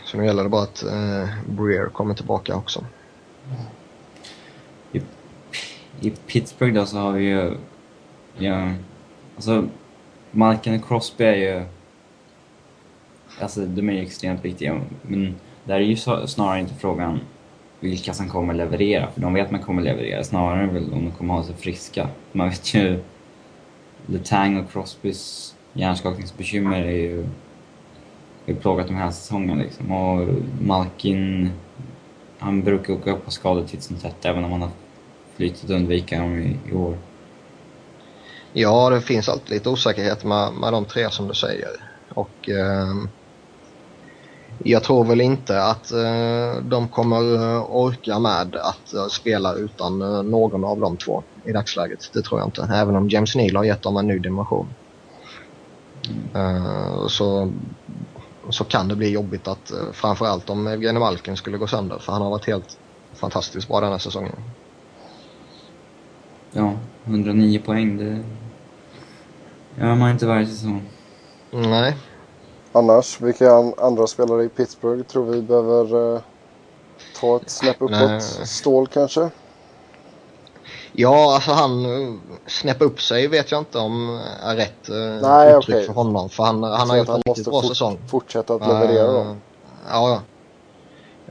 [0.06, 2.86] Så nu gäller det bara att eh, Breer kommer tillbaka också.
[6.02, 7.54] I Pittsburgh då så har vi ju...
[8.38, 8.72] Ja,
[9.36, 9.68] alltså,
[10.32, 11.64] Malkin och Crosby är ju...
[13.40, 14.82] Alltså de är ju extremt viktiga.
[15.02, 17.20] Men där är ju så- snarare inte frågan
[17.80, 19.12] vilka som kommer leverera.
[19.12, 20.24] För de vet att man kommer leverera.
[20.24, 22.10] Snarare väl om de kommer ha sig friska.
[22.32, 23.00] Man vet ju...
[24.06, 27.26] Letang och Crosbys hjärnskakningsbekymmer är ju
[28.48, 29.92] har plågat dem hela säsongen liksom.
[29.92, 30.28] Och
[30.62, 31.52] Malkin...
[32.40, 34.70] Han brukar åka upp på skador titt som tätt även om han har
[35.36, 36.98] flytet att undvika dem i, i år.
[38.54, 41.70] Ja, det finns alltid lite osäkerhet med, med de tre som du säger.
[42.10, 43.10] Och ehm,
[44.64, 50.02] jag tror väl inte att eh, de kommer eh, orka med att eh, spela utan
[50.02, 52.10] eh, någon av de två i dagsläget.
[52.14, 52.70] Det tror jag inte.
[52.74, 54.68] Även om James Neal har gett dem en ny dimension.
[56.36, 57.52] Eh, så,
[58.50, 62.00] så kan det bli jobbigt att eh, framförallt om Evgenij Malkin skulle gå sönder.
[62.00, 62.78] För han har varit helt
[63.14, 64.36] fantastiskt bra den här säsongen.
[66.52, 66.74] Ja,
[67.06, 68.24] 109 poäng, det
[69.82, 70.82] gör man inte varje säsong.
[71.52, 71.98] Nej,
[72.74, 76.22] Annars, vilka an- andra spelare i Pittsburgh tror vi behöver eh,
[77.20, 78.24] ta ett snäpp uppåt?
[78.48, 79.30] Stål kanske?
[80.94, 82.16] Ja, alltså han uh,
[82.48, 85.86] snäppa upp sig vet jag inte om är rätt uh, Nej, uttryck okej.
[85.86, 86.30] för honom.
[86.30, 88.00] För han, han har gjort en riktigt bra fort- säsong.
[88.08, 89.20] fortsätta att leverera då.
[89.20, 89.36] Eh,
[89.90, 90.22] Ja.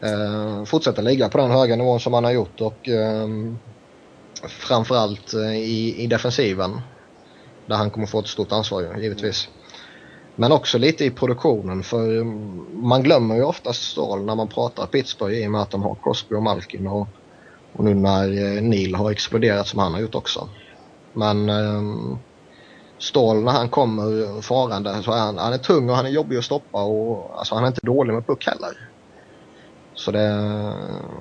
[0.03, 3.59] Eh, fortsätta ligga på den höga nivån som han har gjort och um,
[4.49, 6.81] framförallt eh, i, i defensiven.
[7.67, 9.49] Där han kommer få ett stort ansvar givetvis.
[10.37, 14.87] Men också lite i produktionen för um, man glömmer ju oftast Ståhl när man pratar
[14.87, 17.07] Pittsburgh i och med att de har Crosby och Malkin och,
[17.73, 20.49] och nu när eh, Neil har exploderat som han har gjort också.
[21.13, 21.83] Men eh,
[22.99, 26.37] Ståhl när han kommer farande så är han, han är tung och han är jobbig
[26.37, 28.91] att stoppa och alltså, han är inte dålig med puck heller.
[29.95, 30.33] Så det,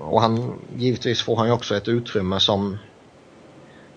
[0.01, 2.77] och han, givetvis får han ju också ett utrymme som,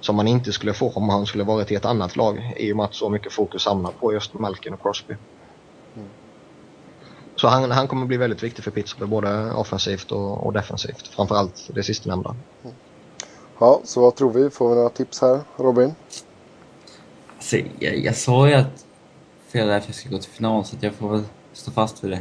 [0.01, 2.77] som man inte skulle få om han skulle varit i ett annat lag i och
[2.77, 5.15] med att så mycket fokus hamnar på just Malkin och Crosby.
[7.43, 11.09] Så han, han kommer bli väldigt viktig för Pittsburgh både offensivt och, och defensivt.
[11.09, 12.35] Framförallt det sistnämnda.
[13.59, 14.51] Ja, så vad tror vi?
[14.51, 15.95] Får vi några tips här, Robin?
[17.37, 18.87] Alltså, jag, jag sa ju att
[19.53, 22.21] Philadelphia ska gå till final så att jag får väl stå fast vid det.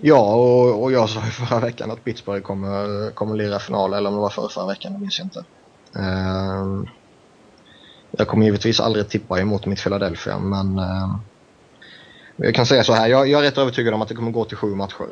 [0.00, 4.08] Ja, och, och jag sa ju förra veckan att Pittsburgh kommer, kommer lira final, eller
[4.08, 5.44] om det var förra, förra veckan, det minns jag inte.
[5.98, 6.86] Ehm,
[8.10, 11.18] jag kommer givetvis aldrig tippa emot mitt Philadelphia, men ehm,
[12.42, 14.44] jag kan säga så här, jag, jag är rätt övertygad om att det kommer gå
[14.44, 15.08] till sju matcher.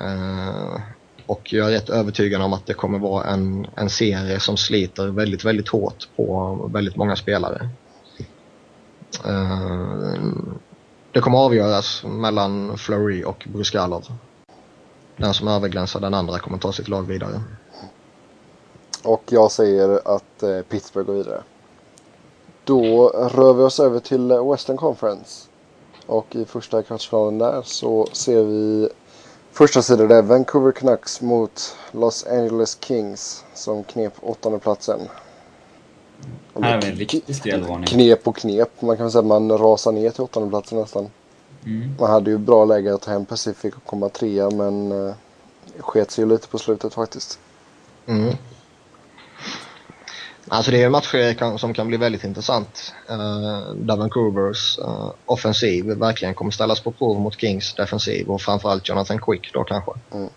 [0.00, 0.80] Uh,
[1.26, 5.06] och jag är rätt övertygad om att det kommer vara en, en serie som sliter
[5.06, 7.68] väldigt, väldigt hårt på väldigt många spelare.
[9.26, 10.32] Uh,
[11.12, 14.04] det kommer avgöras mellan Flurry och Bruskalov.
[15.16, 17.40] Den som överglänsar den andra kommer ta sitt lag vidare.
[19.04, 21.42] Och jag säger att eh, Pittsburgh går vidare.
[22.64, 25.51] Då rör vi oss över till Western Conference.
[26.06, 28.88] Och i första kvartsfinalen där så ser vi
[29.52, 35.00] första sidan där Vancouver Canucks mot Los Angeles Kings som knep åttonde platsen.
[36.62, 37.86] Här vi en riktig skrällvarning.
[37.86, 38.82] Knep och knep.
[38.82, 41.10] Man kan väl säga att man rasar ner till åttonde platsen nästan.
[41.64, 41.94] Mm.
[42.00, 45.14] Man hade ju bra läge att ta hem Pacific och komma trea men eh,
[45.78, 47.38] sket sig ju lite på slutet faktiskt.
[48.06, 48.36] Mm.
[50.52, 52.94] Alltså det är en match kan- som kan bli väldigt intressant.
[53.10, 58.88] Uh, där Vancouvers uh, offensiv verkligen kommer ställas på prov mot Kings defensiv och framförallt
[58.88, 59.92] Jonathan Quick då kanske.
[60.12, 60.28] Mm.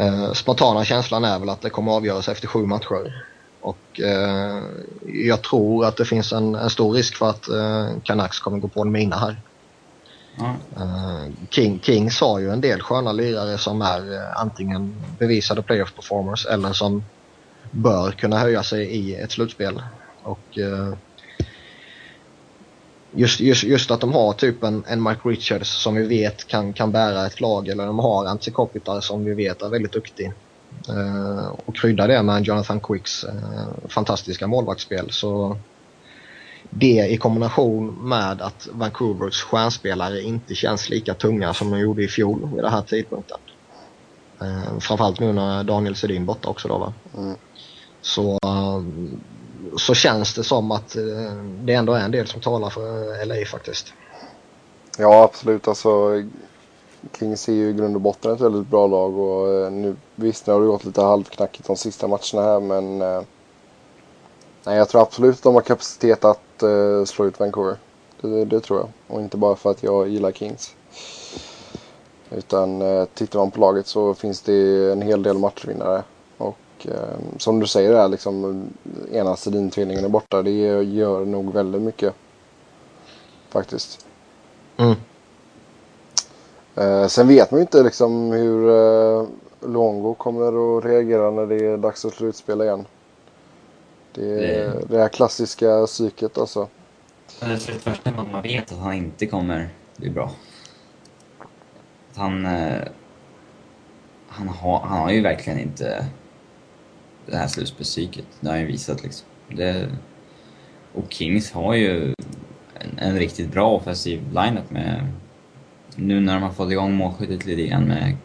[0.00, 3.24] Uh, spontana känslan är väl att det kommer avgöras efter sju matcher.
[3.60, 4.62] Och eh,
[5.06, 8.68] jag tror att det finns en, en stor risk för att uh, Canucks kommer gå
[8.68, 9.40] på en mina här.
[10.76, 16.46] Eh, King, Kings har ju en del sköna lirare som är antingen bevisade playoff performers
[16.46, 17.04] eller som
[17.74, 19.82] bör kunna höja sig i ett slutspel.
[20.22, 20.94] Och eh,
[23.12, 26.72] just, just, just att de har typ en, en Mike Richards som vi vet kan,
[26.72, 30.32] kan bära ett lag eller de har Antti Kopitar som vi vet är väldigt duktig.
[30.88, 35.56] Eh, och krydda det med Jonathan Quicks eh, fantastiska målvaktsspel så
[36.70, 42.08] det i kombination med att Vancouvers stjärnspelare inte känns lika tunga som de gjorde i
[42.08, 43.38] fjol vid den här tidpunkten.
[44.80, 46.92] Framförallt nu när Daniel Sedin borta också då va.
[47.18, 47.36] Mm.
[48.04, 48.38] Så,
[49.76, 51.02] så känns det som att eh,
[51.64, 53.92] det ändå är en del som talar för LA faktiskt.
[54.98, 56.22] Ja absolut alltså
[57.18, 60.46] Kings är ju i grund och botten ett väldigt bra lag och eh, nu visst
[60.46, 63.22] nu har det gått lite halvknackigt de sista matcherna här men eh,
[64.64, 67.76] Nej jag tror absolut att de har kapacitet att uh, slå ut Vancouver.
[68.20, 68.88] Det, det tror jag.
[69.06, 70.74] Och inte bara för att jag gillar Kings.
[72.30, 72.82] Utan
[73.14, 76.02] tittar man på laget så finns det en hel del matchvinnare.
[76.84, 78.64] Och eh, som du säger där liksom
[79.12, 80.42] ena Sedin-tvilingen är borta.
[80.42, 80.50] Det
[80.82, 82.14] gör nog väldigt mycket.
[83.48, 84.06] Faktiskt.
[84.76, 84.94] Mm.
[86.74, 89.26] Eh, sen vet man ju inte liksom hur eh,
[89.68, 92.86] Longo kommer att reagera när det är dags att slutspela igen.
[94.12, 96.68] Det är Det- det här klassiska psyket alltså.
[97.40, 100.30] Det första att man vet att han inte kommer bli bra.
[102.10, 102.46] Att han...
[102.46, 102.82] eh,
[104.28, 106.06] Han har, han har ju verkligen inte
[107.26, 108.26] det här slutspelspsyket.
[108.40, 109.26] Det har han ju visat liksom.
[109.48, 109.88] Det,
[110.92, 112.14] och Kings har ju
[112.74, 115.12] en, en riktigt bra offensiv lineup med...
[115.96, 118.16] Nu när de har fått igång målskyttet lite grann med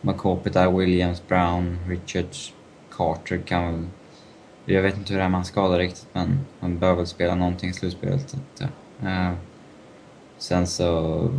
[0.00, 2.52] McCopita, Williams, Brown, Richards,
[2.90, 3.86] Carter kan väl...
[4.64, 7.34] Jag vet inte hur det är med hans skada riktigt men han bör väl spela
[7.34, 8.36] någonting i slutspelet.
[8.54, 8.64] Så
[9.06, 9.32] eh,
[10.38, 11.30] sen så...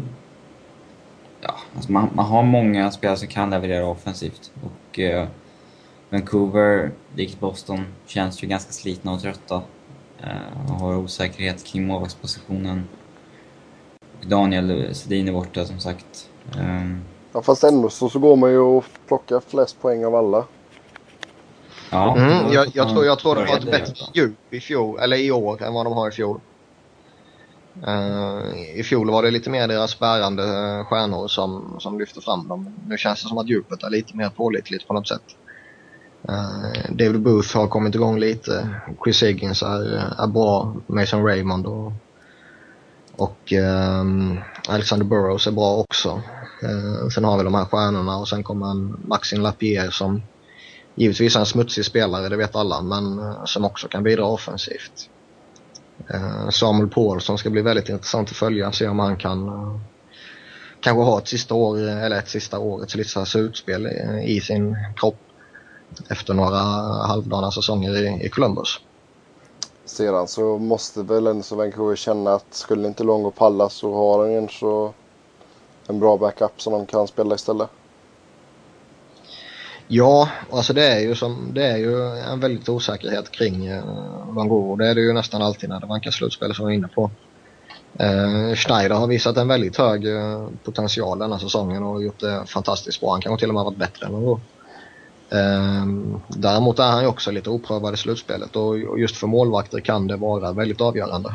[1.41, 4.51] Ja, alltså man, man har många spelare som kan leverera offensivt.
[4.63, 5.27] Och uh,
[6.09, 9.61] Vancouver, likt Boston, känns ju ganska slitna och trötta.
[10.19, 12.87] Eh, och har osäkerhet kring målvaktspositionen.
[14.21, 16.29] Daniel Sedin är borta som sagt.
[16.57, 16.99] Eh,
[17.31, 20.45] Ja, fast ändå så, så går man ju och plockar flest poäng av alla.
[21.89, 25.17] Ja, mm, jag, jag, tror, jag tror de har ett bättre djup i fjol, eller
[25.17, 26.39] i år, än vad de har i fjol.
[27.87, 32.47] Uh, I fjol var det lite mer deras bärande uh, stjärnor som, som lyfte fram
[32.47, 32.75] dem.
[32.87, 35.35] Nu känns det som att djupet är lite mer pålitligt på något sätt.
[36.27, 38.69] Uh, David Booth har kommit igång lite.
[39.03, 40.75] Chris Higgins är, eh, är bra.
[40.87, 41.91] Mason Raymond och,
[43.15, 46.21] och um, Alexander Burrows är bra också.
[46.63, 50.21] Eh, sen har vi de här stjärnorna och sen kommer en Maxine Lapierre som
[50.95, 55.09] givetvis är en smutsig spelare, det vet alla, men som också kan bidra offensivt.
[56.51, 59.49] Samuel Paulsson ska bli väldigt intressant att följa, se om han kan
[60.79, 63.87] kanske ha ett sista år, eller ett sista årets lite slutspel
[64.25, 65.28] i sin kropp
[66.09, 66.57] efter några
[67.07, 68.79] halvdana säsonger i, i Columbus.
[69.85, 74.23] Sedan så måste väl ändå så Vancouver känna att skulle inte Longo palla så har
[74.23, 74.93] han en så
[75.87, 77.69] en bra backup som de kan spela istället.
[79.87, 83.83] Ja, alltså det är ju, som, det är ju en väldigt osäkerhet kring eh,
[84.27, 84.83] Vancouver.
[84.83, 87.11] Det är det ju nästan alltid när det vankar slutspel som vi är inne på.
[87.99, 92.99] Eh, Schneider har visat en väldigt hög eh, potential denna säsongen och gjort det fantastiskt
[92.99, 93.11] bra.
[93.11, 94.13] Han kanske till och med varit bättre än.
[94.13, 94.37] Eh,
[95.31, 100.07] Ehm, däremot är han ju också lite oprövad i slutspelet och just för målvakter kan
[100.07, 101.33] det vara väldigt avgörande.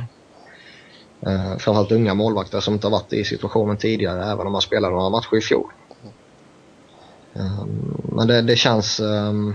[1.20, 4.94] Eh, framförallt unga målvakter som inte har varit i situationen tidigare även om man spelade
[4.94, 5.72] några matcher i fjol.
[7.34, 9.54] Ehm, men det, det, känns ehm,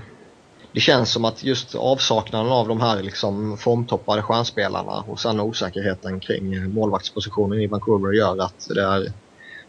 [0.71, 6.19] det känns som att just avsaknaden av de här liksom formtoppade stjärnspelarna och sen osäkerheten
[6.19, 9.13] kring eh, målvaktspositionen i Vancouver gör att det är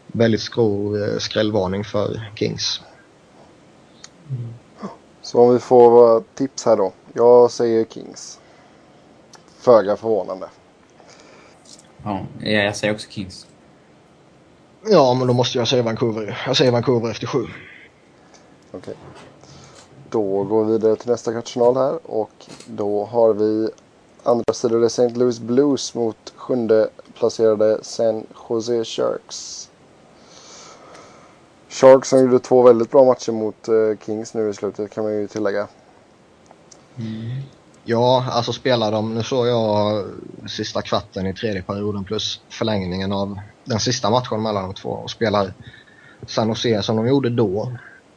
[0.07, 2.81] väldigt stor eh, skrällvarning för Kings.
[4.29, 4.53] Mm.
[5.21, 6.91] Så om vi får tips här då.
[7.13, 8.39] Jag säger Kings.
[9.57, 10.49] Föga förvånande.
[12.03, 13.47] Ja, jag säger också Kings.
[14.85, 16.43] Ja, men då måste jag säga Vancouver.
[16.47, 17.47] Jag säger Vancouver efter sju.
[18.71, 18.95] Okej.
[20.09, 23.69] Då går vi vidare till nästa kvartsfinal här och då har vi
[24.23, 25.09] andra sidan St.
[25.09, 29.70] Louis Blues mot sjunde placerade San Jose Sharks.
[31.71, 35.13] Sharks som gjorde två väldigt bra matcher mot uh, Kings nu i slutet kan man
[35.13, 35.67] ju tillägga.
[36.97, 37.41] Mm.
[37.83, 40.05] Ja, alltså spelar de, nu såg jag
[40.47, 45.11] sista kvarten i tredje perioden plus förlängningen av den sista matchen mellan de två och
[45.11, 45.53] spelar
[46.27, 47.71] San Jose som de gjorde då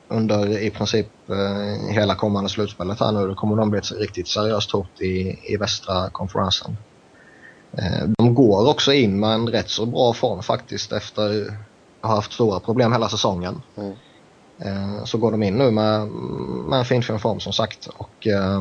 [0.09, 3.29] under i princip eh, hela kommande slutspelet här nu.
[3.29, 6.77] Då kommer de bli ett riktigt seriöst hot i, i västra konferensen.
[7.79, 11.57] Eh, de går också in med en rätt så bra form faktiskt efter
[12.05, 13.63] att ha haft stora problem hela säsongen.
[13.77, 13.93] Mm.
[14.59, 16.09] Eh, så går de in nu med,
[16.69, 17.89] med en fin, fin form som sagt.
[17.97, 18.61] Och, eh,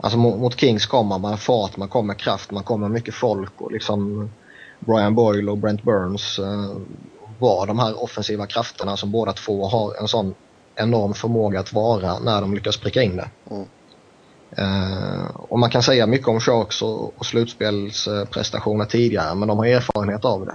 [0.00, 3.72] alltså mot, mot Kings kommer man fart, man kommer kraft, man kommer mycket folk och
[3.72, 4.30] liksom
[4.78, 6.76] Brian Boyle och Brent Burns eh,
[7.38, 10.34] vara de här offensiva krafterna som båda två har en sån
[10.74, 13.30] enorm förmåga att vara när de lyckas pricka in det.
[13.50, 13.66] Mm.
[14.58, 19.66] Uh, och man kan säga mycket om Sharks och, och slutspelsprestationer tidigare men de har
[19.66, 20.54] erfarenhet av det.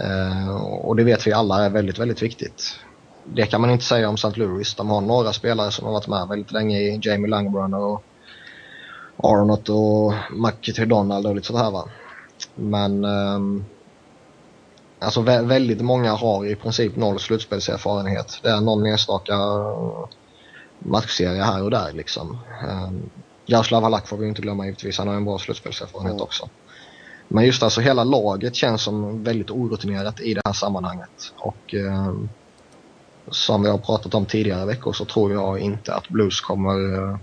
[0.00, 2.80] Uh, och det vet vi alla är väldigt, väldigt viktigt.
[3.24, 4.32] Det kan man inte säga om St.
[4.34, 4.74] Louis.
[4.74, 8.02] De har några spelare som har varit med väldigt länge i Jamie Langbrunner och
[9.16, 11.88] Arnott och McTdonald Donald och lite sådär va.
[12.54, 13.64] Men um,
[15.04, 18.38] Alltså vä väldigt många har i princip noll slutspelserfarenhet.
[18.42, 19.34] Det är någon enstaka
[20.78, 22.38] matchserie här och där liksom.
[22.68, 23.10] Um,
[23.46, 26.22] Jaroslav Halak får vi inte glömma givetvis, han har en bra slutspelserfarenhet mm.
[26.22, 26.48] också.
[27.28, 31.32] Men just alltså hela laget känns som väldigt orutinerat i det här sammanhanget.
[31.36, 32.28] Och um,
[33.28, 37.16] som vi har pratat om tidigare veckor så tror jag inte att Blues kommer, uh,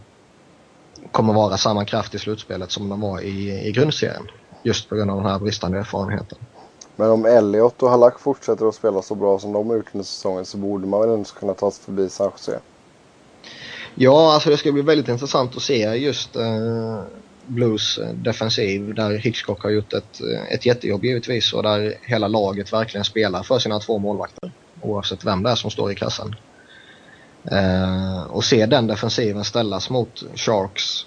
[1.12, 4.28] kommer vara samma kraft i slutspelet som de var i, i grundserien.
[4.64, 6.38] Just på grund av den här bristande erfarenheten.
[6.96, 10.06] Men om Elliot och Halak fortsätter att spela så bra som de har gjort under
[10.06, 12.60] säsongen så borde man väl ändå kunna ta sig förbi San Jose.
[13.96, 17.02] Ja, alltså det ska bli väldigt intressant att se just uh,
[17.52, 22.28] Blues eh, defensiv där Hitchcock har gjort ett, eh, ett jättejobb givetvis och där hela
[22.28, 26.36] laget verkligen spelar för sina två målvakter oavsett vem det är som står i kassan.
[27.52, 31.06] Eh, och se den defensiven ställas mot Sharks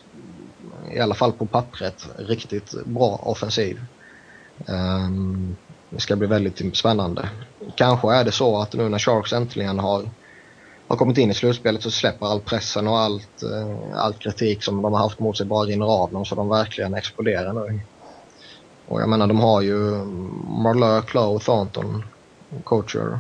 [0.92, 3.80] i alla fall på pappret riktigt bra offensiv.
[4.68, 5.09] Eh,
[5.90, 7.28] det ska bli väldigt spännande.
[7.76, 10.11] Kanske är det så att nu när Sharks äntligen har,
[10.89, 14.82] har kommit in i slutspelet så släpper all pressen och allt, eh, all kritik som
[14.82, 17.80] de har haft mot sig bara rinner av dem så de verkligen exploderar nu.
[18.89, 19.78] Och jag menar de har ju
[20.49, 22.05] Marleux, Clough, Thornton,
[22.64, 23.18] Coacher,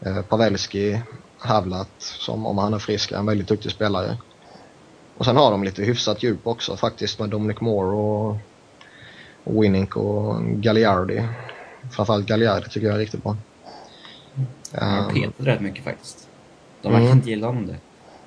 [0.00, 1.02] eh, Pavelski,
[1.38, 4.16] Havlat som om han är frisk är en väldigt duktig spelare.
[5.16, 8.36] Och sen har de lite hyfsat djup också faktiskt med Dominic Moore och
[9.44, 11.22] Winnink och Gagliardi
[11.90, 13.36] framförallt Galliard tycker jag är riktigt bra.
[14.72, 16.28] Han har um, petat rätt mycket faktiskt.
[16.82, 17.18] De verkar mm.
[17.18, 17.76] inte gilla honom det.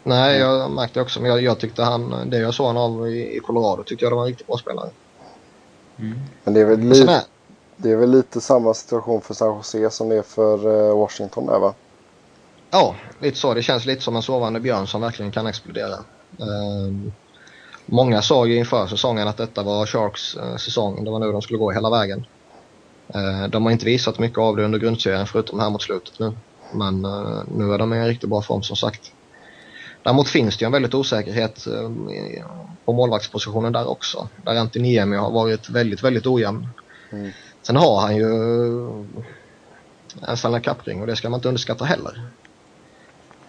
[0.04, 1.22] Nej, jag märkte också.
[1.22, 4.12] Men jag, jag tyckte han, det jag såg honom av i, i Colorado tyckte jag
[4.12, 4.90] det var en riktigt bra spelare.
[6.00, 6.20] Mm.
[6.44, 7.26] Men det är, väl lite,
[7.78, 11.46] det är väl lite samma situation för San Jose som det är för eh, Washington
[11.46, 11.74] där va?
[12.74, 13.54] ja, lite så.
[13.54, 15.96] Det känns lite som en sovande björn som verkligen kan explodera.
[16.40, 17.12] Ehm,
[17.86, 21.04] många sa ju inför säsongen att detta var Sharks eh, säsong.
[21.04, 22.26] Det var nu de skulle gå hela vägen.
[23.08, 26.32] Eh, de har inte visat mycket av det under grundserien förutom här mot slutet nu.
[26.72, 29.12] Men eh, nu är de i en riktigt bra form som sagt.
[30.04, 31.90] Däremot finns det ju en väldigt osäkerhet eh,
[32.86, 34.28] på målvaktspositionen där också.
[34.46, 36.68] Där Antiniemi har varit väldigt, väldigt ojämn.
[37.12, 37.32] Mm.
[37.62, 38.28] Sen har han ju
[40.28, 42.22] en Stanley Cup-ring och det ska man inte underskatta heller.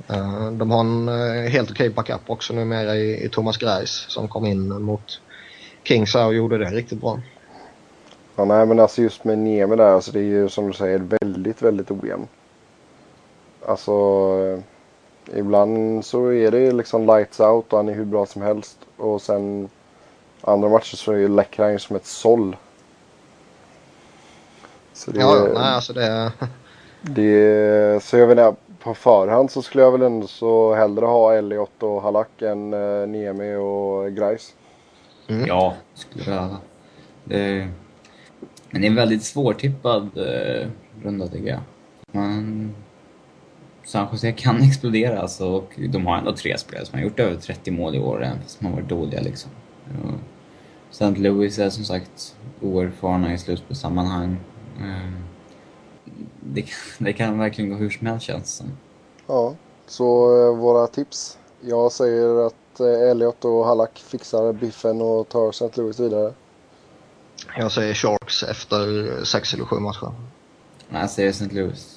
[0.08, 4.28] Eh, De har en eh, helt okej backup också numera i, i Thomas Greis som
[4.28, 5.20] kom in mot
[5.84, 7.20] Kings här och gjorde det riktigt bra.
[8.36, 10.98] Ja, nej men alltså just med Niemi där, alltså det är ju som du säger
[10.98, 12.26] väldigt, väldigt ojämn.
[13.66, 13.92] Alltså
[15.32, 18.78] eh, ibland så är det liksom lights out och han är hur bra som helst.
[18.96, 19.68] Och sen
[20.40, 22.56] andra matcher så är ju läcker han ju som ett såll.
[24.92, 26.32] Så det, Ja, nej alltså det...
[27.02, 31.34] det, så jag vet inte, på förhand så skulle jag väl ändå så hellre ha
[31.34, 34.52] Elliot och Halak än uh, Niemi och Grice.
[35.28, 35.46] Mm.
[35.46, 36.56] Ja, skulle jag.
[37.24, 37.68] Det,
[38.70, 40.68] men det är en väldigt svårtippad eh,
[41.02, 41.60] runda tycker jag.
[42.12, 42.74] Man,
[43.84, 47.36] San Jose kan explodera alltså, och de har ändå tre spelare som har gjort över
[47.36, 49.50] 30 mål i år även fast de har varit dåliga liksom.
[50.04, 50.10] Och
[50.90, 51.10] St.
[51.10, 54.36] Louis är som sagt oerfarna i slutspelssammanhang.
[54.80, 55.12] Eh,
[56.40, 58.66] Det, kan- det kan verkligen gå hur som helst känns som.
[59.26, 59.54] Ja,
[59.86, 60.04] så
[60.48, 61.38] eh, våra tips.
[61.60, 65.68] Jag säger att eh, Elliot och Halak fixar biffen och tar St.
[65.74, 66.32] Louis vidare.
[67.56, 70.12] Jag säger Sharks efter sex eller sju matcher.
[70.88, 71.44] Nej, jag säger St.
[71.54, 71.93] Louis.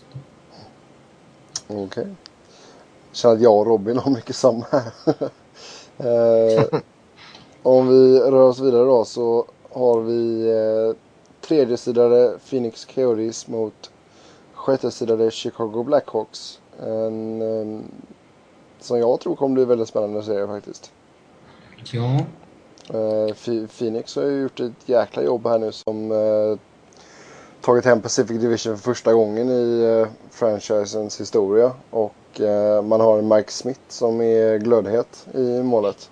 [1.67, 2.07] Okej.
[3.11, 4.91] Känner att jag och Robin har mycket samma här.
[6.57, 6.65] eh,
[7.63, 10.95] om vi rör oss vidare då så har vi eh,
[11.41, 13.91] tredjesidade Phoenix Coyotes mot
[14.53, 16.59] sjättesidade Chicago Blackhawks.
[16.79, 17.81] En, eh,
[18.79, 20.91] som jag tror kommer bli väldigt spännande serie faktiskt.
[21.91, 22.19] Ja,
[22.89, 26.57] Eh, Ph- Phoenix har ju gjort ett jäkla jobb här nu som eh,
[27.67, 31.71] tagit hem Pacific Division för första gången i eh, franchisens historia.
[31.89, 36.09] Och eh, man har en Mike Smith som är glödhet i målet.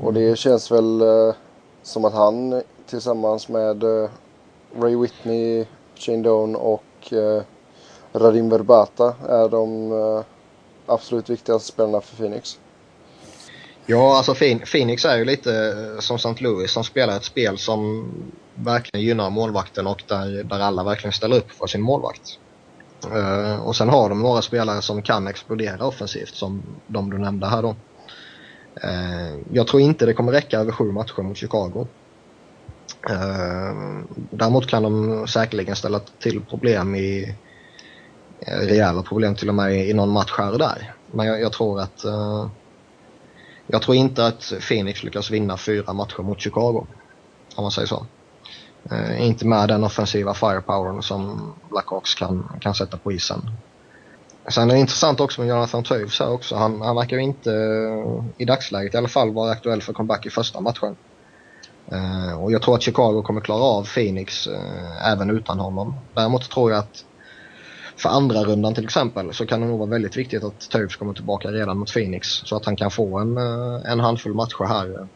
[0.00, 1.34] Och det känns väl eh,
[1.82, 3.84] som att han tillsammans med
[4.80, 5.64] Ray Whitney,
[5.94, 7.12] Shane Doan och
[8.12, 9.92] Radim Verbata är de
[10.86, 12.58] absolut viktigaste spelarna för Phoenix.
[13.86, 16.34] Ja, alltså Phoen- Phoenix är ju lite som St.
[16.44, 18.08] Louis som spelar ett spel som
[18.56, 22.38] verkligen gynnar målvakten och där, där alla verkligen ställer upp för sin målvakt.
[23.12, 27.46] Uh, och sen har de några spelare som kan explodera offensivt som de du nämnde
[27.46, 27.76] här då.
[28.84, 31.86] Uh, jag tror inte det kommer räcka över sju matcher mot Chicago.
[33.10, 37.34] Uh, däremot kan de säkerligen ställa till problem i
[38.40, 40.94] rejäla problem till och med i någon match här och där.
[41.10, 42.04] Men jag, jag tror att
[43.66, 46.86] jag tror inte att Phoenix lyckas vinna fyra matcher mot Chicago.
[47.54, 48.06] Om man säger så.
[48.90, 53.50] Eh, inte med den offensiva firepowern som Blackhawks kan, kan sätta på isen.
[54.48, 56.56] Sen är det intressant också med Jonathan Toews här också.
[56.56, 60.26] Han, han verkar ju inte eh, i dagsläget i alla fall vara aktuell för comeback
[60.26, 60.96] i första matchen.
[61.92, 65.94] Eh, och jag tror att Chicago kommer klara av Phoenix eh, även utan honom.
[66.14, 67.04] Däremot tror jag att
[67.96, 71.14] för andra rundan till exempel så kan det nog vara väldigt viktigt att Toews kommer
[71.14, 75.00] tillbaka redan mot Phoenix så att han kan få en, eh, en handfull matcher här
[75.00, 75.06] eh,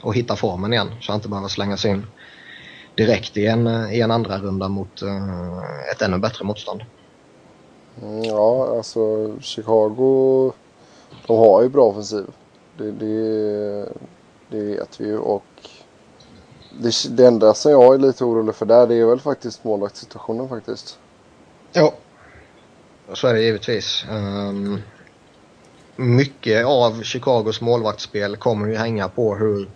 [0.00, 2.06] och hitta formen igen så han inte behöver slängas in
[2.98, 6.84] direkt i en, i en andra runda mot eh, ett ännu bättre motstånd.
[8.02, 9.00] Mm, Ja, alltså
[9.40, 10.52] Chicago.
[11.26, 12.26] De har ju bra offensiv.
[12.78, 13.88] Det, det,
[14.48, 15.18] det vet vi ju.
[15.18, 15.44] Och
[16.78, 20.48] det, det enda som jag är lite orolig för där det är väl faktiskt målvaktssituationen
[20.48, 20.98] faktiskt.
[21.72, 21.94] Ja,
[23.12, 24.04] så är det givetvis.
[24.10, 24.82] Um,
[25.96, 29.68] mycket av Chicagos målvaktsspel kommer ju hänga på hur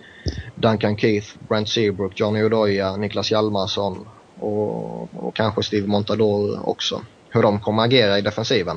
[0.62, 4.06] Duncan Keith, Brent Seabrook, Johnny Odoja, Niklas Hjalmarsson
[4.40, 7.02] och, och kanske Steve Montador också.
[7.28, 8.76] Hur de kommer agera i defensiven.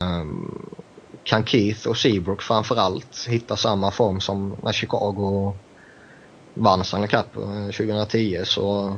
[0.00, 0.68] Um,
[1.22, 5.52] kan Keith och Seabrook framförallt hitta samma form som när Chicago
[6.54, 8.96] vann Stanley Cup eh, 2010 så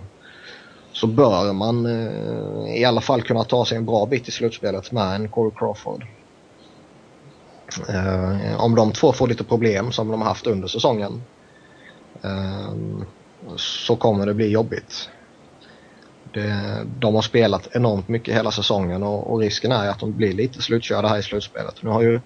[0.92, 4.92] så bör man uh, i alla fall kunna ta sig en bra bit i slutspelet
[4.92, 6.06] med en Corey Crawford.
[7.88, 11.22] Uh, om de två får lite problem som de har haft under säsongen
[12.22, 13.04] Ehm,
[13.56, 15.10] så kommer det bli jobbigt.
[16.32, 20.32] Det, de har spelat enormt mycket hela säsongen och, och, risken är att de blir
[20.32, 21.82] lite slutkörda här i slutspelet.
[21.82, 22.20] Nu har ju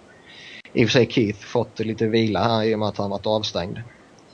[0.72, 3.26] i och för sig Keith fått lite vila här i och med att han varit
[3.26, 3.78] avstängd.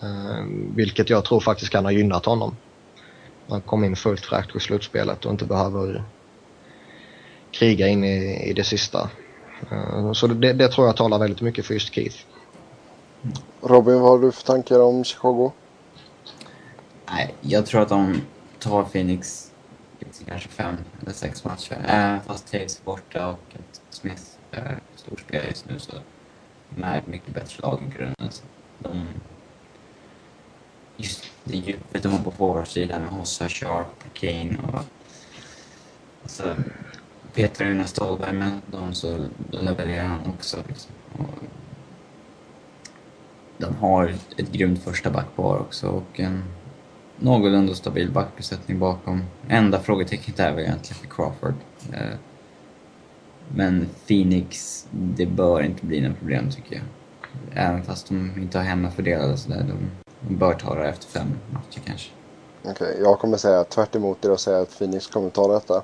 [0.02, 0.44] Eh,
[0.74, 2.56] vilket jag tror faktiskt kan ha gynnat honom.
[3.48, 6.04] Han kom in fullt fräckt i slutspelet och inte behöver
[7.50, 9.11] kriga in i, i det sista.
[9.70, 12.16] Eh, så det, det, tror jag talar väldigt mycket för just Keith.
[13.60, 15.52] Robin, vad har du för tankar om Chicago?
[17.10, 18.20] Nej, jag tror att de
[18.58, 19.50] tar Phoenix
[20.26, 21.84] kanske fem eller sex matcher.
[21.86, 25.92] Även fast Taves är borta och att Smith är storspelare just nu så
[26.68, 28.30] de är ett mycket bättre lag i grunden.
[28.30, 28.42] Så
[28.78, 29.06] de,
[30.96, 34.80] just det djupet de har på forwardsidan med Hossa, Sharp, Kane och
[36.22, 36.54] alltså,
[37.34, 40.56] Peter Rune Ståhlberg med dem så levererar han också.
[40.68, 40.92] Liksom.
[41.18, 41.44] Och
[43.61, 46.44] de har ett grymt första backpar också och en
[47.16, 49.24] någorlunda stabil backbesättning bakom.
[49.48, 51.54] Enda frågetecknet är väl egentligen för Crawford.
[51.92, 52.16] Eh,
[53.54, 56.84] men Phoenix, det bör inte bli något problem tycker jag.
[57.54, 59.64] Även fast de inte har hemmafördelade sådär.
[59.68, 59.90] De,
[60.28, 62.11] de bör ta det efter fem matcher kanske.
[62.62, 65.82] Okej, okay, jag kommer säga tvärt emot er och säga att Phoenix kommer ta detta.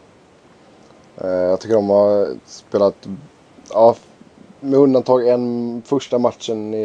[1.17, 3.09] Eh, jag tycker de har spelat,
[3.71, 3.97] ja,
[4.61, 6.83] med undantag en första matchen i,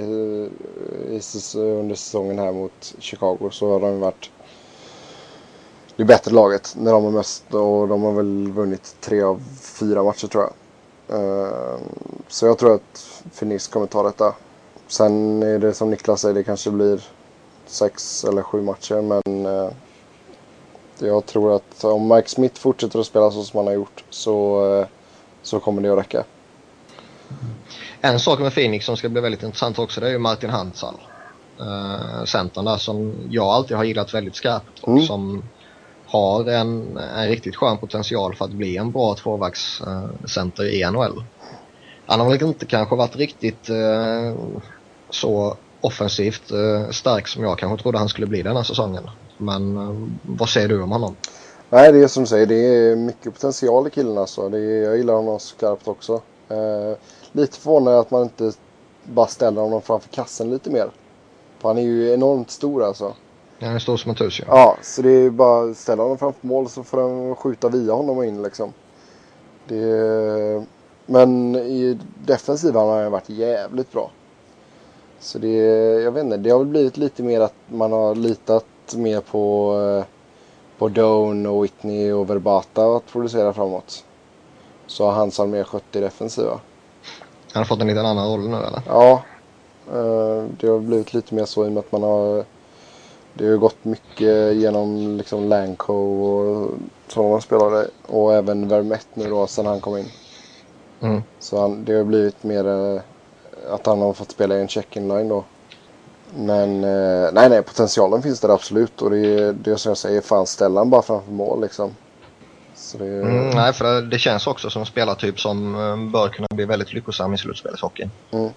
[1.09, 1.21] i,
[1.55, 4.29] under säsongen här mot Chicago så har de varit
[5.95, 10.03] det bättre laget när de har mest och de har väl vunnit tre av fyra
[10.03, 10.53] matcher tror jag.
[11.19, 11.79] Ehm,
[12.27, 14.33] så jag tror att Phoenix kommer ta detta.
[14.87, 17.03] Sen är det som Niklas säger, det kanske blir
[17.65, 19.69] sex eller sju matcher men eh,
[20.99, 24.65] jag tror att om Mike Smith fortsätter att spela så som han har gjort så,
[24.65, 24.87] eh,
[25.41, 26.23] så kommer det att räcka.
[28.01, 30.95] En sak med Phoenix som ska bli väldigt intressant också det är ju Martin Hantzal.
[31.61, 35.05] Uh, centern där som jag alltid har gillat väldigt skarpt och mm.
[35.05, 35.43] som
[36.05, 41.23] har en, en riktigt skön potential för att bli en bra tvåvägscenter uh, i NHL.
[42.05, 44.35] Han har väl inte kanske varit riktigt uh,
[45.09, 46.51] så offensivt
[46.91, 49.09] stark som jag kanske trodde han skulle bli den här säsongen.
[49.37, 51.15] Men vad säger du om honom?
[51.69, 52.45] Nej, det är som du säger.
[52.45, 54.49] Det är mycket potential i killen alltså.
[54.49, 56.21] Det är, jag gillar honom skarpt också.
[57.31, 58.51] Lite förvånad att man inte
[59.03, 60.91] bara ställer honom framför kassen lite mer.
[61.59, 63.13] För han är ju enormt stor alltså.
[63.59, 64.45] Ja, han är stor som ett hus ja.
[64.49, 67.93] Ja, så det är bara att ställa honom framför mål så får de skjuta via
[67.93, 68.73] honom och in liksom.
[69.67, 70.65] Det,
[71.05, 74.11] men i defensiven har han varit jävligt bra.
[75.19, 75.57] Så det,
[76.03, 78.65] jag vet inte, det har väl blivit lite mer att man har litat
[78.95, 80.05] mer på, eh,
[80.77, 84.05] på Doan och Whitney och Verbata att producera framåt.
[84.87, 86.59] Så har Hansson mer skött i defensiva.
[87.53, 88.81] Han har fått en liten annan roll nu eller?
[88.87, 89.23] Ja.
[89.87, 92.45] Eh, det har blivit lite mer så i och med att man har
[93.33, 96.69] det har gått mycket genom liksom Lanco och
[97.07, 97.87] sådana spelare.
[98.07, 100.11] Och även Vermette nu då sen han kom in.
[101.01, 101.21] Mm.
[101.39, 103.01] Så han, det har blivit mer eh,
[103.69, 105.43] att han har fått spela i en check-in line då.
[106.35, 109.01] Men eh, nej, nej, potentialen finns där absolut.
[109.01, 111.95] Och det är det som jag säger, fan ställa bara framför mål liksom.
[112.97, 113.05] Det...
[113.05, 116.93] Mm, nej, för det, känns också som en spelartyp som eh, bör kunna bli väldigt
[116.93, 118.11] lyckosam i slutspelshockeyn.
[118.31, 118.49] Mm.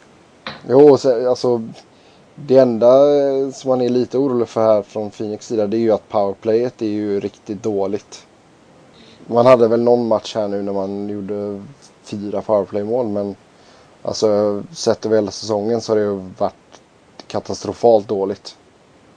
[0.69, 1.69] Jo, så, alltså
[2.35, 5.81] det enda eh, som man är lite orolig för här från Phoenix sida det är
[5.81, 8.27] ju att powerplayet är ju riktigt dåligt.
[9.27, 11.63] Man hade väl någon match här nu när man gjorde
[12.05, 13.37] fyra powerplaymål men
[14.03, 16.55] alltså sett över hela säsongen så har det ju varit
[17.27, 18.57] katastrofalt dåligt.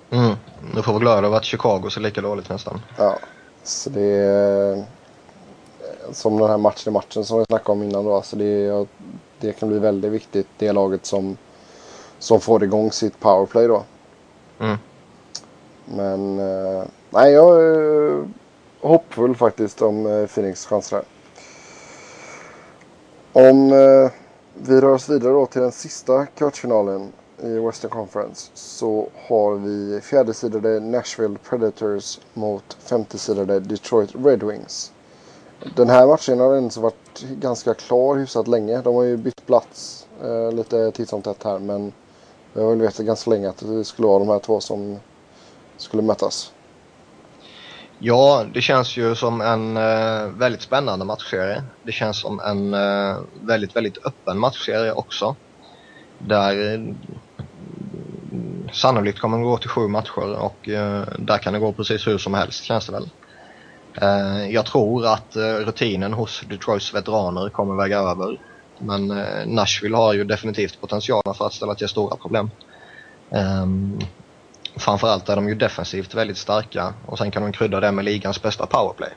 [0.10, 0.36] Mm.
[0.76, 2.82] Nu får vi glada över att Chicago ser lika dåligt nästan.
[2.98, 3.18] Ja,
[3.64, 4.86] så det är
[6.12, 8.16] som den här matchen i matchen som vi snackade om innan då.
[8.16, 8.88] Alltså det,
[9.40, 11.38] det kan bli väldigt viktigt det laget som,
[12.20, 13.84] som får igång sitt powerplay då.
[14.60, 14.78] Mm.
[15.86, 18.28] Men eh, nej, jag är
[18.82, 21.02] hoppfull faktiskt om eh, Phoenix chanser
[23.34, 24.12] Om eh,
[24.54, 27.12] vi rör oss vidare då till den sista kvartsfinalen
[27.44, 34.92] i Western Conference så har vi fjärdesidade Nashville Predators mot femtesidade Detroit Red Wings.
[35.76, 38.82] Den här matchen har ändå varit ganska klar hyfsat länge.
[38.82, 41.94] De har ju bytt plats eh, lite titt som tätt här men
[42.54, 45.00] jag har väl vetat ganska länge att det skulle vara de här två som
[45.78, 46.52] skulle mötas.
[48.00, 51.64] Ja, det känns ju som en eh, väldigt spännande matchserie.
[51.84, 55.36] Det känns som en eh, väldigt, väldigt öppen matchserie också.
[56.20, 56.80] Där eh,
[58.74, 62.18] sannolikt kommer det gå till sju matcher och eh, där kan det gå precis hur
[62.18, 63.10] som helst känns det väl.
[64.02, 68.40] Eh, jag tror att eh, rutinen hos Detroits veteraner kommer väga över.
[68.80, 72.52] Men eh, Nashville har ju definitivt potentialen för att ställa till stora problem.
[73.32, 74.00] Ehm,
[74.76, 78.42] framförallt är de ju defensivt väldigt starka och sen kan de krydda det med ligans
[78.42, 79.10] bästa powerplay.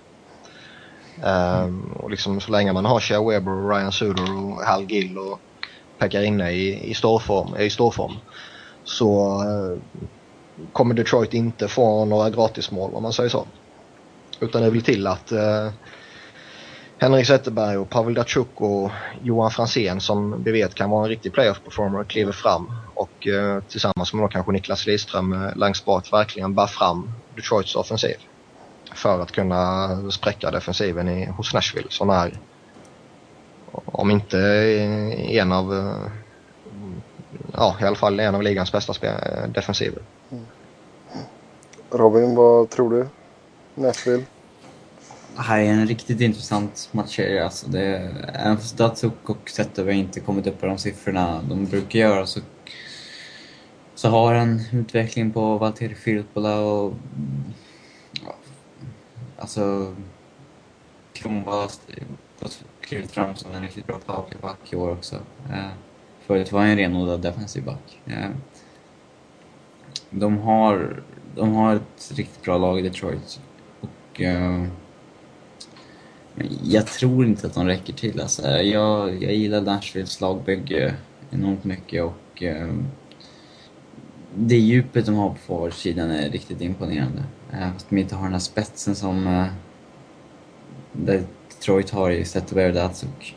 [1.24, 5.41] Ehm, och liksom så länge man har Shea Weber, Ryan Suder och Hal Gill och
[5.99, 8.12] Pekarinne i, i storform, i storform
[8.85, 9.43] så
[10.72, 13.47] kommer Detroit inte få några gratismål om man säger så.
[14.41, 15.70] Utan det vill till att eh,
[16.99, 18.91] Henrik Zetterberg och Pavel Datsjuk och
[19.22, 23.62] Johan Fransén som vi vet kan vara en riktig playoff performer kliver fram och eh,
[23.68, 28.16] tillsammans med då kanske Niklas Lidström eh, längst bak verkligen bär fram Detroits offensiv.
[28.95, 32.41] För att kunna spräcka defensiven i, hos Nashville som är
[33.72, 34.38] om inte
[35.28, 36.12] en av eh,
[37.53, 38.93] ja i alla fall en av ligans bästa
[39.49, 40.03] defensiver.
[40.30, 40.45] Mm.
[41.91, 43.07] Robin, vad tror du?
[43.81, 44.24] Nashville?
[45.37, 47.45] Det här är en riktigt intressant matchserie.
[47.45, 47.87] Alltså det,
[48.35, 52.41] även fast Datsuk och Zetterberg inte kommit upp på de siffrorna de brukar göra så,
[53.95, 56.95] så har en utveckling på Valtteri Filippola och
[58.24, 58.35] ja,
[59.39, 59.95] alltså
[61.12, 61.68] Kronwall
[62.41, 62.51] har
[62.81, 65.16] klivit fram som en riktigt bra powerplayback i år också.
[65.51, 65.70] Eh,
[66.26, 68.01] förut var han en renodlad defensiv back.
[68.07, 68.31] Eh,
[70.11, 71.03] de har
[71.35, 73.41] de har ett riktigt bra lag i Detroit.
[74.21, 74.66] Och,
[76.62, 78.21] jag tror inte att de räcker till.
[78.21, 80.95] Alltså, jag, jag gillar Nashvilles lagbygge
[81.31, 82.68] enormt mycket och eh,
[84.35, 87.23] det djupet de har på forwardsidan är riktigt imponerande.
[87.53, 89.47] Eh, att de inte har den här spetsen som uh,
[90.93, 93.37] Detroit har i Zetterberg och Datsuk.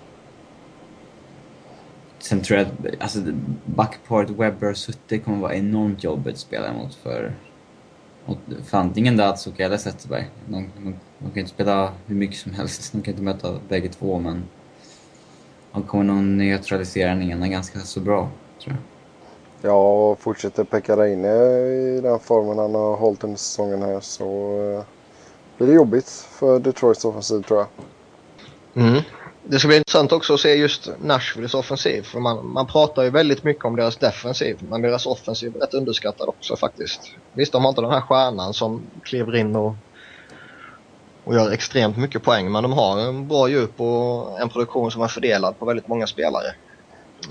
[2.20, 3.20] Sen tror jag att alltså,
[3.66, 7.34] backparet Webber och Sutte kommer vara enormt jobbigt att spela emot för
[8.26, 10.30] och för antingen Datsuk eller Zetterberg.
[10.46, 13.90] De, de, de, kan inte spela hur mycket som helst, de kan inte möta bägge
[13.90, 14.44] två men
[15.72, 18.30] de kommer nog neutralisera den ena ganska så bra,
[18.62, 18.78] tror jag.
[19.72, 24.58] Ja, och fortsätter Pekka inne i den formen han har hållit under säsongen här så
[24.60, 24.84] uh,
[25.58, 27.68] blir det jobbigt för Detroits offensiv tror jag.
[28.86, 29.02] Mm.
[29.46, 32.02] Det ska bli intressant också att se just Nashvilles offensiv.
[32.02, 34.58] För man, man pratar ju väldigt mycket om deras defensiv.
[34.70, 37.02] Men deras offensiv är rätt underskattad också faktiskt.
[37.34, 39.76] Visst, de har inte den här stjärnan som kliver in och,
[41.24, 42.52] och gör extremt mycket poäng.
[42.52, 46.08] Men de har en bra djup och en produktion som är fördelad på väldigt många
[46.08, 46.56] spelare.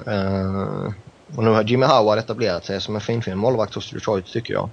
[0.09, 0.93] Uh,
[1.37, 4.69] och nu har Jimmy Howard etablerat sig som en finfin målvakt hos Detroit tycker jag.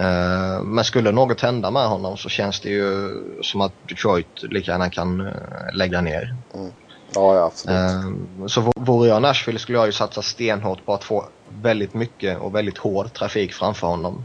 [0.00, 3.10] Uh, men skulle något hända med honom så känns det ju
[3.42, 5.32] som att Detroit lika gärna kan uh,
[5.72, 6.36] lägga ner.
[6.54, 6.72] Mm.
[7.14, 7.76] Ja, ja, absolut.
[7.76, 11.24] Uh, så vore jag Nashville skulle jag ju satsa stenhårt på att få
[11.62, 14.24] väldigt mycket och väldigt hård trafik framför honom.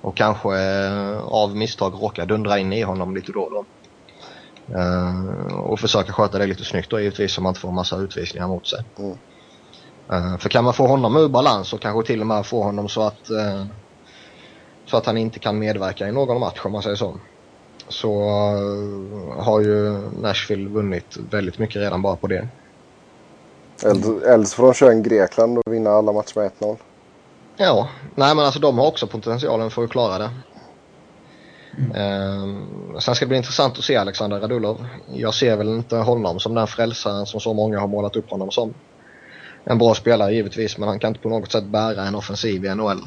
[0.00, 0.48] Och kanske
[1.20, 3.64] av misstag råka dundra in i honom lite då och då.
[5.54, 8.66] och försöka sköta det lite snyggt då givetvis så man inte får massa utvisningar mot
[8.66, 8.84] sig.
[8.98, 10.38] Mm.
[10.38, 13.02] för kan man få honom ur balans och kanske till och med få honom så
[13.02, 13.30] att
[14.86, 17.14] så att han inte kan medverka i någon match om man säger så.
[17.88, 22.48] Så uh, har ju Nashville vunnit väldigt mycket redan bara på det.
[23.84, 26.76] Eller så får de köra en Grekland och vinna alla matcher med 1-0.
[27.56, 30.30] Ja, nej men alltså de har också potentialen för att klara det.
[31.78, 31.90] Mm.
[31.90, 34.86] Uh, sen ska det bli intressant att se Alexander Radulov.
[35.12, 38.50] Jag ser väl inte honom som den frälsaren som så många har målat upp honom
[38.50, 38.74] som.
[39.64, 42.74] En bra spelare givetvis men han kan inte på något sätt bära en offensiv i
[42.74, 43.00] NHL.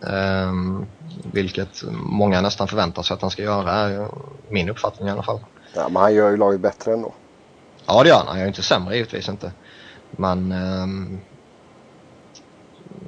[0.00, 0.86] Um,
[1.32, 4.08] vilket många nästan förväntar sig att han ska göra, är
[4.48, 5.40] min uppfattning i alla fall.
[5.74, 7.14] Ja, men han gör ju laget bättre ändå.
[7.86, 8.26] Ja, det gör han.
[8.28, 9.52] Han gör inte sämre givetvis inte.
[10.10, 10.52] Men...
[10.52, 11.20] Um,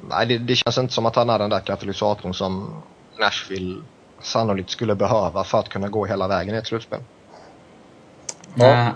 [0.08, 2.82] nej, det, det, känns inte som att han är den där katalysatorn som
[3.18, 3.82] Nashville
[4.20, 7.00] sannolikt skulle behöva för att kunna gå hela vägen i ett slutspel.
[8.54, 8.92] Ja.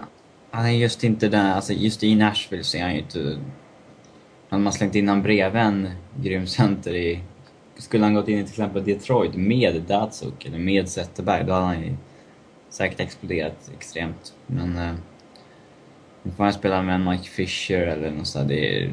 [0.50, 3.38] han är just inte den, alltså just i Nashville så är han ju inte...
[4.48, 7.22] Hade man slängt in honom bredvid en grym center i
[7.82, 11.66] skulle han gått in i till exempel Detroit med Datsuk eller med Zetterberg, då hade
[11.66, 11.96] han ju
[12.68, 14.34] säkert exploderat extremt.
[14.46, 14.94] Men eh,
[16.22, 18.48] nu får han spela med en Mike Fisher eller något sådär.
[18.48, 18.90] Det,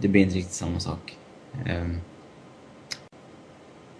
[0.00, 1.16] det blir inte riktigt samma sak.
[1.66, 1.86] Eh,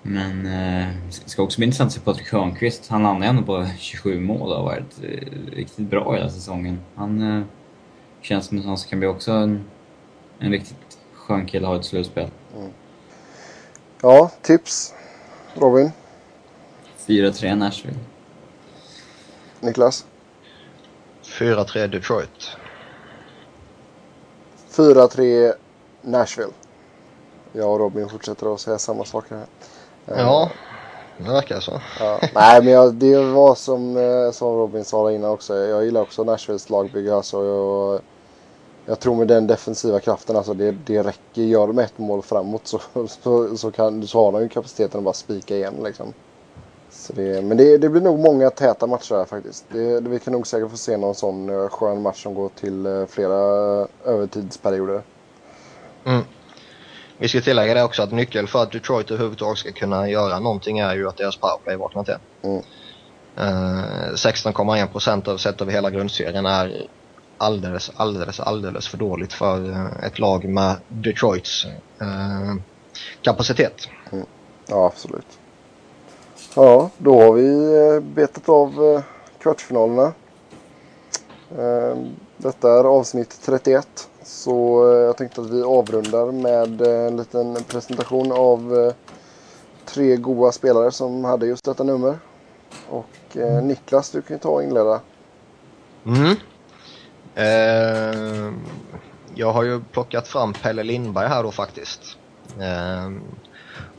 [0.02, 0.88] men eh,
[1.24, 2.88] det ska också bli intressant att se Patrik Hörnqvist.
[2.88, 6.78] Han landar ändå på 27 mål och har varit eh, riktigt bra hela säsongen.
[6.94, 7.44] Han eh,
[8.20, 9.64] känns som en sån som kan bli också en,
[10.38, 12.28] en riktigt skön kille att ha ett slutspel.
[12.56, 12.70] Mm.
[14.02, 14.94] Ja, tips.
[15.54, 15.92] Robin?
[17.06, 17.98] 4-3 Nashville.
[19.60, 20.06] Niklas?
[21.24, 22.56] 4-3 Detroit.
[24.70, 25.52] 4-3
[26.02, 26.52] Nashville.
[27.52, 29.46] Jag och Robin fortsätter att säga samma saker här.
[30.04, 30.50] Ja,
[31.18, 31.80] det verkar så.
[32.00, 32.20] Ja.
[32.34, 35.56] Nej, men jag, det var som, eh, som Robin sa innan också.
[35.56, 37.14] Jag gillar också Nashvilles lagbygge.
[37.14, 38.00] Alltså jag,
[38.86, 41.42] jag tror med den defensiva kraften, alltså det, det räcker.
[41.42, 45.04] Gör de ett mål framåt så, så, så, kan, så har de ju kapaciteten att
[45.04, 46.12] bara spika igen liksom.
[46.90, 49.64] Så det, men det, det blir nog många täta matcher här faktiskt.
[49.68, 52.86] Det, vi kan nog säkert få se någon sån uh, skön match som går till
[52.86, 53.36] uh, flera
[54.04, 55.02] övertidsperioder.
[56.04, 56.24] Mm.
[57.18, 60.78] Vi ska tillägga det också att nyckeln för att Detroit överhuvudtaget ska kunna göra någonting
[60.78, 62.16] är ju att deras powerplay vaknar till.
[62.42, 62.62] Mm.
[63.38, 66.86] Uh, 16,1 procent av sett över hela grundserien är
[67.38, 71.66] alldeles, alldeles, alldeles för dåligt för uh, ett lag med Detroits
[72.02, 72.54] uh,
[73.22, 73.88] kapacitet.
[74.12, 74.26] Mm.
[74.66, 75.38] Ja, absolut.
[76.54, 79.02] Ja, då har vi eh, betat av
[79.38, 80.12] kvartsfinalerna.
[82.36, 84.08] Detta är avsnitt 31.
[84.26, 88.92] Så eh, jag tänkte att vi avrundar med eh, en liten presentation av eh,
[89.84, 92.18] tre goa spelare som hade just detta nummer.
[92.90, 95.00] Och Niklas, du kan ju ta och inleda.
[96.06, 96.36] Mm.
[97.36, 98.52] Eh,
[99.34, 102.00] jag har ju plockat fram Pelle Lindberg här då faktiskt.
[102.60, 103.10] Eh,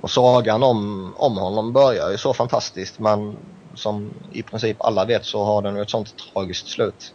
[0.02, 3.38] och sagan om, om honom börjar ju så fantastiskt men
[3.76, 7.14] som i princip alla vet så har den ju ett sånt tragiskt slut.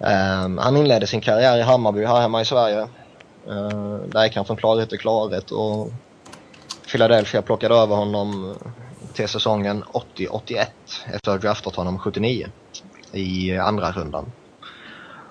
[0.00, 2.80] Eh, han inledde sin karriär i Hammarby här hemma i Sverige.
[3.48, 5.92] Eh, där gick han från klarhet till klarhet och
[6.92, 8.56] Philadelphia plockade över honom
[9.12, 10.66] till säsongen 80-81
[11.06, 12.48] efter att ha draftat honom 79
[13.12, 14.32] i andra rundan.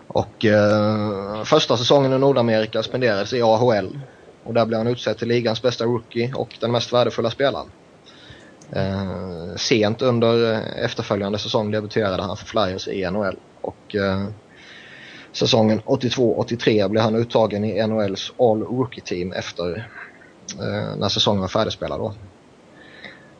[0.07, 3.99] Och eh, första säsongen i Nordamerika spenderades i AHL
[4.43, 7.67] och där blev han utsedd till ligans bästa rookie och den mest värdefulla spelaren.
[8.71, 14.27] Eh, sent under efterföljande säsong debuterade han för Flyers i NHL och eh,
[15.31, 19.89] säsongen 82-83 blev han uttagen i NHLs All Rookie Team efter
[20.59, 21.99] eh, när säsongen var färdigspelad.
[21.99, 22.13] Då.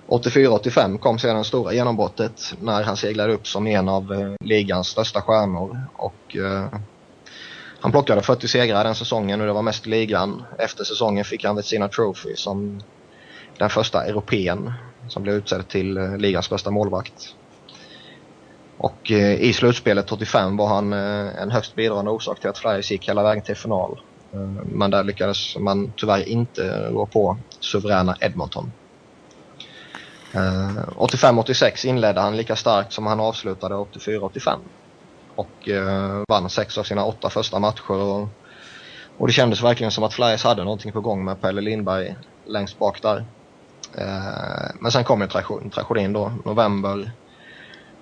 [0.08, 4.88] 84-85 kom sedan det stora genombrottet när han seglade upp som en av eh, ligans
[4.88, 5.82] största stjärnor.
[5.96, 6.66] Och, eh,
[7.80, 10.44] han plockade 40 segrar den säsongen och det var mest ligan.
[10.58, 12.82] Efter säsongen fick han sina Trophy som
[13.58, 14.74] den första europeen
[15.10, 17.36] som blev utsedd till eh, ligans bästa målvakt.
[18.78, 22.92] Och eh, i slutspelet 85 var han eh, en högst bidragande orsak till att Flyers
[22.92, 24.00] gick hela vägen till final.
[24.34, 28.72] Eh, men där lyckades man tyvärr inte rå på suveräna Edmonton.
[30.34, 34.60] Eh, 85-86 inledde han lika starkt som han avslutade 84-85.
[35.36, 37.92] Och eh, vann sex av sina åtta första matcher.
[37.92, 38.28] Och,
[39.18, 42.16] och det kändes verkligen som att Flyers hade någonting på gång med Pelle Lindberg
[42.46, 43.26] längst bak där.
[43.98, 45.28] Eh, men sen kom ju
[45.70, 47.12] tragedin då, november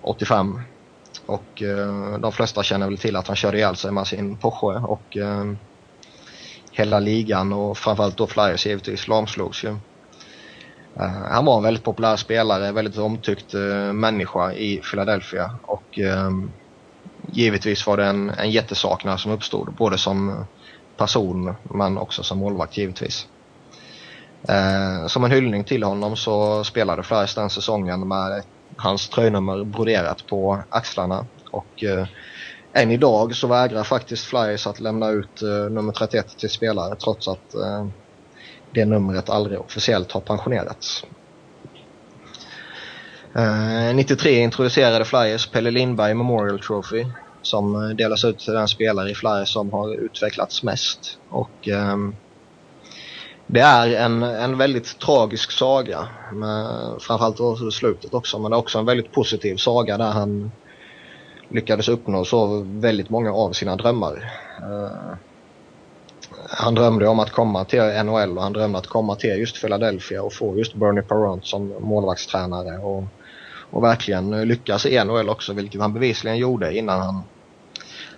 [0.01, 0.61] 85.
[1.25, 4.79] Och eh, de flesta känner väl till att han körde ihjäl sig med sin Porsche
[4.79, 5.45] och eh,
[6.71, 9.77] hela ligan och framförallt då Flyers givetvis lamslogs ju.
[10.99, 16.51] Eh, han var en väldigt populär spelare, väldigt omtyckt eh, människa i Philadelphia och ehm,
[17.31, 20.45] givetvis var det en, en jättesaknad som uppstod både som
[20.97, 23.27] person men också som målvakt givetvis.
[24.47, 28.43] Eh, som en hyllning till honom så spelade Flyers den säsongen med
[28.75, 31.25] hans tröjnummer broderat på axlarna.
[31.51, 32.07] Och eh,
[32.73, 37.27] än idag så vägrar faktiskt Flyers att lämna ut eh, nummer 31 till spelare trots
[37.27, 37.53] att
[38.75, 41.03] det numret aldrig officiellt har pensionerats.
[43.35, 47.05] Eh, 93 introducerade Flyers Pelle Lindberg Memorial Trophy
[47.41, 51.17] som eh, delas ut till den spelare i Flyers som har utvecklats mest.
[51.29, 52.15] Och um,
[53.47, 56.07] det är en, en väldigt tragisk saga.
[56.33, 56.67] Med,
[57.01, 58.39] framförallt i slutet också.
[58.39, 60.51] Men det är också en väldigt positiv saga där han
[61.49, 64.31] lyckades uppnå så väldigt många av sina drömmar.
[64.61, 65.15] Uh,
[66.49, 70.23] han drömde om att komma till NHL och han drömde att komma till just Philadelphia
[70.23, 72.77] och få just Bernie Parent som målvaktstränare.
[72.77, 73.03] Och,
[73.69, 77.23] och verkligen lyckas i NHL också, vilket han bevisligen gjorde innan han,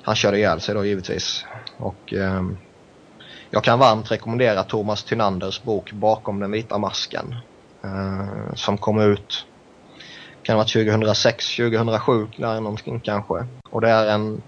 [0.01, 1.45] han körde ihjäl sig då givetvis.
[1.77, 2.13] Och...
[2.13, 2.43] eh,
[3.49, 7.35] jag kan varmt rekommendera Thomas Tynanders bok Bakom den vita masken.
[7.83, 9.45] Eh, som kom ut
[10.43, 13.45] kan det vara 2006, 2007 där någonting kanske.
[13.69, 14.41] Och det är en,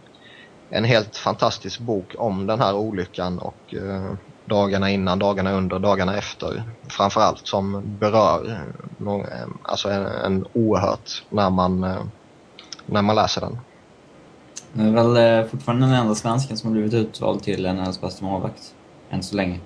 [0.70, 4.13] en helt fantastisk bok om den här olyckan och eh,
[4.45, 6.63] dagarna innan, dagarna under, dagarna efter.
[6.88, 8.59] Framförallt som berör
[8.97, 9.26] någon,
[9.63, 12.03] alltså en, en oerhört när man, eh,
[12.86, 13.59] när man läser den.
[14.74, 18.26] Det är väl eh, fortfarande den enda svensken som har blivit utvald till NHLs bästa
[18.26, 18.76] målvakt
[19.09, 19.59] än så länge.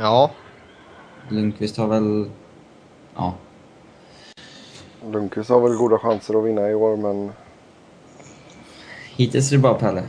[0.00, 0.30] Ja.
[1.28, 2.30] Lundqvist har väl...
[3.16, 3.34] Ja.
[5.06, 7.32] Lundqvist har väl goda chanser att vinna i år, men...
[9.16, 10.02] Hittills är det bara Pelle.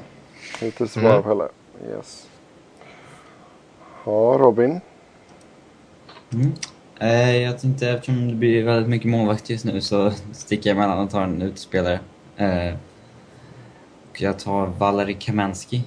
[0.63, 1.23] Är det bara mm.
[1.23, 1.49] Pelle,
[1.89, 2.27] yes.
[4.05, 4.81] Ja, Robin?
[6.33, 6.51] Mm.
[6.99, 10.99] Eh, jag tänkte, eftersom det blir väldigt mycket målvakt just nu så sticker jag emellan
[10.99, 11.99] och tar en utspelare.
[12.37, 12.73] Eh,
[14.09, 15.81] och jag tar Valeri Kamensky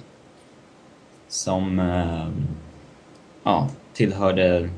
[1.27, 2.27] som eh,
[3.43, 4.69] ja, tillhörde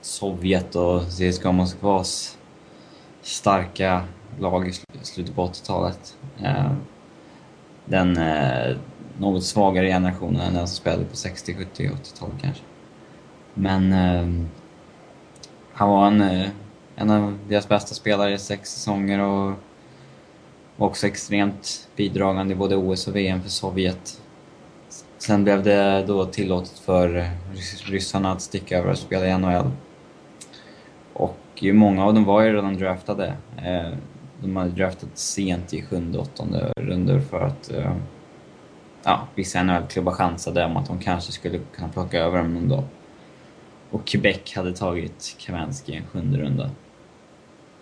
[0.00, 2.38] Sovjet och CSKA Moskvas
[3.22, 4.04] starka
[4.40, 4.72] lag i
[5.02, 6.16] slutet på 80-talet.
[6.42, 6.72] Eh,
[7.84, 8.76] den eh,
[9.18, 12.62] något svagare generationen än den som spelade på 60, 70, 80-talet kanske.
[13.54, 14.48] Men eh,
[15.72, 16.48] han var en, eh,
[16.96, 19.52] en av deras bästa spelare i sex säsonger och
[20.76, 24.20] var också extremt bidragande i både OS och VM för Sovjet.
[25.18, 27.30] Sen blev det då tillåtet för
[27.84, 29.70] ryssarna att sticka över och spela i NHL.
[31.12, 33.34] Och många av dem var ju redan draftade.
[33.56, 33.98] Eh,
[34.42, 37.96] de hade draftat sent i sjunde, åttonde rundor för att eh,
[39.06, 42.84] ja, vissa NHL-klubbar chansade om att de kanske skulle kunna plocka över dem någon dag.
[43.90, 46.70] Och Quebec hade tagit Kaminski i en sjunde runda.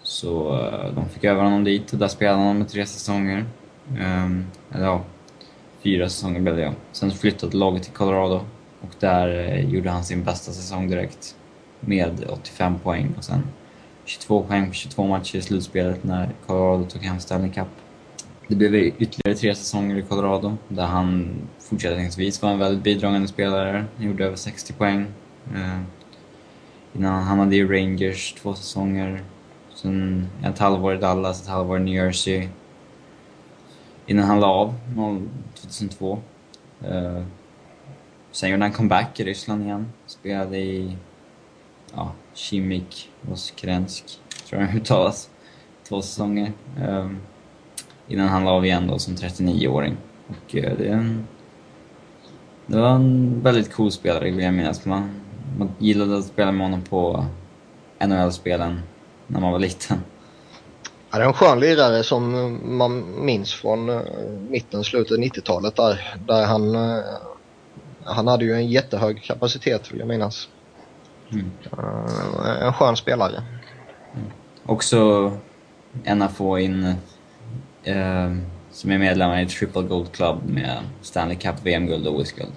[0.02, 3.44] Så eh, de fick över honom dit och där spelade han med tre säsonger.
[3.88, 5.02] Um, eller ja,
[5.82, 6.72] fyra säsonger blev det ja.
[6.92, 8.44] Sen flyttade laget till Colorado
[8.80, 11.36] och där eh, gjorde han sin bästa säsong direkt.
[11.80, 13.42] Med 85 poäng och sen
[14.04, 17.68] 22 poäng på 22 matcher i slutspelet när Colorado tog hem Stanley Cup.
[18.48, 23.84] Det blev ytterligare tre säsonger i Colorado där han fortsättningsvis var en väldigt bidragande spelare.
[23.96, 25.06] Han gjorde över 60 poäng.
[25.54, 25.80] Eh,
[26.92, 29.22] innan han hamnade i Rangers två säsonger.
[29.74, 32.48] Sen ett halvår i Dallas, ett halvår i New Jersey.
[34.06, 34.74] Innan han la av
[35.54, 36.18] 2002.
[36.82, 37.22] Eh,
[38.32, 39.86] sen gjorde han comeback i Ryssland igen.
[40.06, 40.96] Spelade i
[41.94, 44.04] ja, Chimik, Voskrensk,
[44.48, 45.30] tror jag det uttalas.
[45.88, 46.52] Två säsonger.
[46.80, 47.08] Eh,
[48.08, 49.96] innan han la av igen då som 39-åring.
[50.26, 51.26] Och eh, det, en,
[52.66, 54.84] det var en väldigt cool spelare vill jag minnas.
[54.84, 55.10] Man,
[55.58, 57.26] man gillade att spela med honom på
[58.06, 58.80] NHL-spelen
[59.26, 59.98] när man var liten.
[61.10, 64.00] Ja, det är en skön lirare som man minns från uh,
[64.48, 66.16] mitten, slutet 90-talet där.
[66.26, 67.04] Där han, uh,
[68.04, 70.48] han hade ju en jättehög kapacitet vill jag minnas.
[71.32, 71.50] Mm.
[72.60, 73.42] En skön spelare.
[74.14, 74.30] Mm.
[74.66, 75.32] Också
[76.04, 76.94] en att få in
[77.84, 78.36] eh,
[78.70, 82.52] som är medlemmar i Triple Gold Club med Stanley Cup, VM-guld och OS-guld.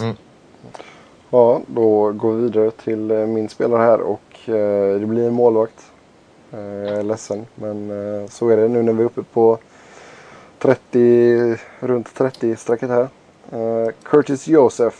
[0.00, 0.16] Mm.
[1.30, 5.34] Ja, då går vi vidare till eh, min spelare här och eh, det blir en
[5.34, 5.92] målvakt.
[6.52, 9.58] Eh, jag är ledsen, men eh, så är det nu när vi är uppe på
[10.58, 13.08] 30, runt 30-strecket här.
[13.52, 14.96] Eh, Curtis Joseph.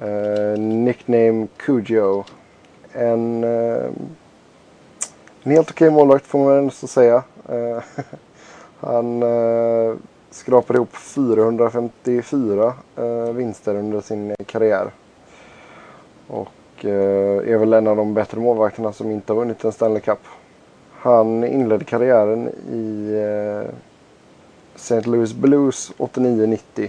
[0.00, 2.24] Eh, nickname Cujo.
[2.92, 3.90] En, eh,
[5.42, 7.22] en helt okej målvakt får man ändå säga.
[7.48, 7.82] Eh,
[8.80, 9.94] han eh,
[10.30, 14.90] skrapade ihop 454 eh, vinster under sin karriär.
[16.26, 20.00] Och eh, är väl en av de bättre målvakterna som inte har vunnit en Stanley
[20.00, 20.18] Cup.
[20.92, 23.74] Han inledde karriären i eh,
[24.74, 25.00] St.
[25.00, 26.88] Louis Blues 89-90.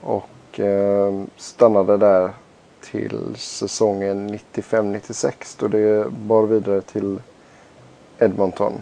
[0.00, 2.30] Och eh, stannade där
[2.80, 7.20] till säsongen 95-96 då det bar vidare till
[8.18, 8.72] Edmonton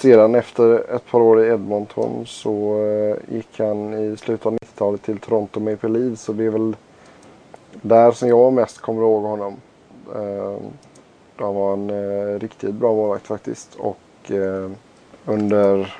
[0.00, 5.02] sedan efter ett par år i Edmonton så eh, gick han i slutet av 90-talet
[5.02, 6.22] till Toronto Maple Leafs.
[6.22, 6.76] Så det är väl
[7.72, 9.56] där som jag mest kommer ihåg honom.
[10.16, 10.62] Ehm,
[11.36, 13.74] han var en eh, riktigt bra målvakt faktiskt.
[13.74, 14.70] Och eh,
[15.24, 15.94] under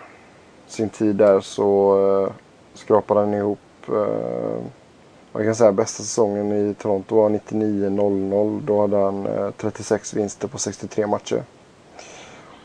[0.67, 2.31] sin tid där så
[2.75, 3.59] skrapade han ihop
[5.33, 8.61] man kan säga bästa säsongen i Toronto var 99-00.
[8.65, 11.43] Då hade han 36 vinster på 63 matcher.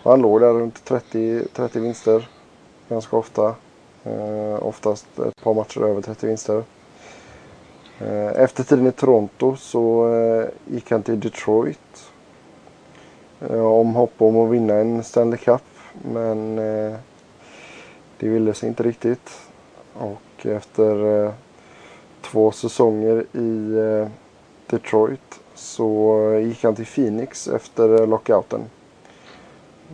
[0.05, 2.29] Han låg där runt 30, 30 vinster
[2.89, 3.55] ganska ofta.
[4.03, 6.63] Eh, oftast ett par matcher över 30 vinster.
[7.99, 12.11] Eh, efter tiden i Toronto så eh, gick han till Detroit.
[13.49, 15.63] Eh, om hopp om att vinna en Stanley Cup.
[16.13, 16.95] Men eh,
[18.19, 19.31] det ville sig inte riktigt.
[19.93, 21.31] Och efter eh,
[22.21, 24.07] två säsonger i eh,
[24.67, 28.61] Detroit så eh, gick han till Phoenix efter lockouten.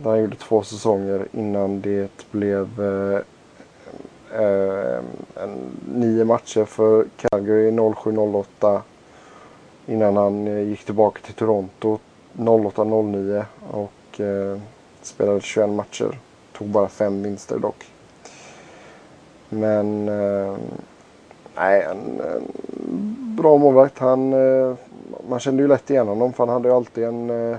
[0.02, 3.20] Där han gjorde två säsonger innan det blev eh,
[4.42, 4.98] eh,
[5.34, 5.58] en,
[5.94, 8.80] nio matcher för Calgary 07-08.
[9.86, 11.98] Innan han eh, gick tillbaka till Toronto
[12.36, 14.58] 08-09 och eh,
[15.02, 16.18] spelade 21 matcher.
[16.52, 17.86] Tog bara fem vinster dock.
[19.48, 20.56] Men eh,
[21.56, 22.42] nej, en, en,
[23.36, 23.98] bra målvakt.
[23.98, 24.74] Han, eh,
[25.28, 27.58] man kände ju lätt igen honom för han hade ju alltid en eh,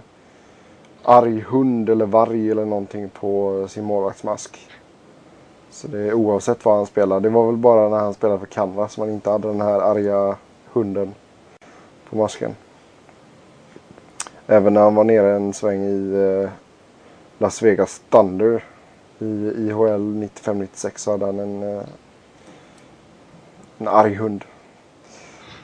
[1.03, 4.69] arg hund eller varg eller någonting på sin målvaktsmask.
[5.69, 7.19] Så det är oavsett vad han spelar.
[7.19, 9.79] Det var väl bara när han spelade för Kanada som han inte hade den här
[9.79, 10.35] arga
[10.71, 11.13] hunden
[12.09, 12.55] på masken.
[14.47, 16.49] Även när han var nere en sväng i eh,
[17.37, 18.63] Las Vegas Thunder
[19.19, 21.83] i IHL 95-96 så hade han en, eh,
[23.77, 24.43] En arg hund.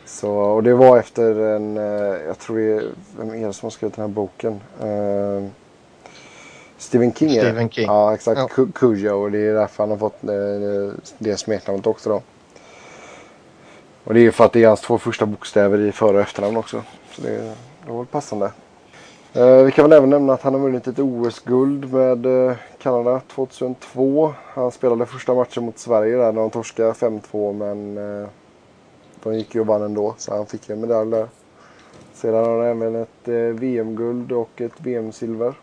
[0.09, 1.83] Så, och det var efter en, eh,
[2.27, 2.83] jag tror det är,
[3.17, 4.61] vem är det som har skrivit den här boken?
[4.83, 5.47] Uh,
[6.77, 7.41] Stephen King är det.
[7.41, 7.85] Stephen King.
[7.85, 8.39] Ja, exakt.
[8.39, 8.47] Ja.
[8.47, 12.21] Cu- Cujo och det är därför han har fått eh, det smeknamnet också då.
[14.03, 16.21] Och det är ju för att det är hans två första bokstäver i för och
[16.21, 16.83] efternamn också.
[17.11, 17.37] Så det,
[17.85, 18.51] det var väl passande.
[19.33, 23.21] Eh, vi kan väl även nämna att han har vunnit ett OS-guld med eh, Kanada
[23.35, 24.33] 2002.
[24.43, 28.27] Han spelade första matchen mot Sverige där när de torskade 5-2 men eh,
[29.23, 31.27] de gick ju och vann ändå så han fick en medalj där.
[32.13, 35.53] Sedan har han även ett eh, VM-guld och ett VM-silver.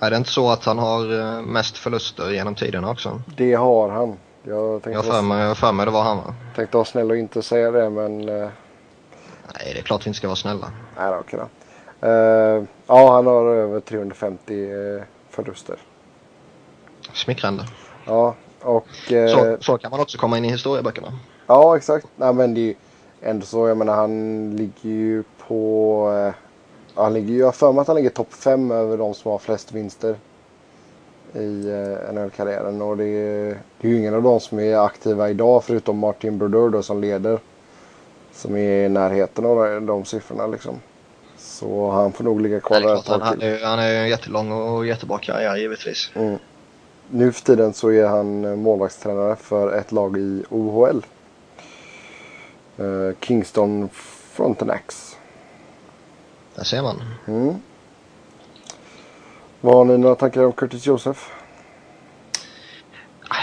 [0.00, 3.20] Är det inte så att han har eh, mest förluster genom tiderna också?
[3.36, 4.16] Det har han.
[4.42, 6.34] Jag har för mig, för mig det var han va?
[6.56, 8.48] tänkte vara snäll och inte säga det men eh,
[9.54, 10.72] Nej, det är klart vi inte ska vara snälla.
[10.96, 12.06] nej okej då.
[12.08, 15.76] Eh, ja, han har över 350 eh, förluster.
[17.12, 17.64] Smickrande.
[18.06, 19.12] Ja, och...
[19.12, 21.12] Eh, Så, så kan man också komma in i historieböckerna.
[21.48, 22.06] Ja, exakt.
[22.16, 22.74] Nej, men det är ju
[23.22, 23.68] ändå så.
[23.68, 26.12] Jag menar, han ligger ju på...
[26.12, 26.34] Eh,
[26.94, 29.38] han ligger jag har för mig att han ligger topp 5 över de som har
[29.38, 30.16] flest vinster
[31.34, 32.82] i eh, NHL-karriären.
[32.82, 36.38] Och det är, det är ju ingen av de som är aktiva idag förutom Martin
[36.38, 37.38] Brodeur då som leder.
[38.32, 40.80] Som är i närheten av de, de siffrorna liksom.
[41.36, 43.48] Så han får nog ligga kvar där ett tag han, till.
[43.48, 46.10] är, han är en jättelång och jättebra karriär givetvis.
[46.14, 46.38] Mm.
[47.10, 51.00] Nu för tiden så är han eh, målvaktstränare för ett lag i OHL.
[52.78, 53.88] Eh, Kingston
[54.32, 55.16] Frontenacs.
[56.54, 57.02] Där ser man.
[57.26, 57.54] Mm.
[59.60, 61.20] Vad har ni några tankar om Curtis Joseph?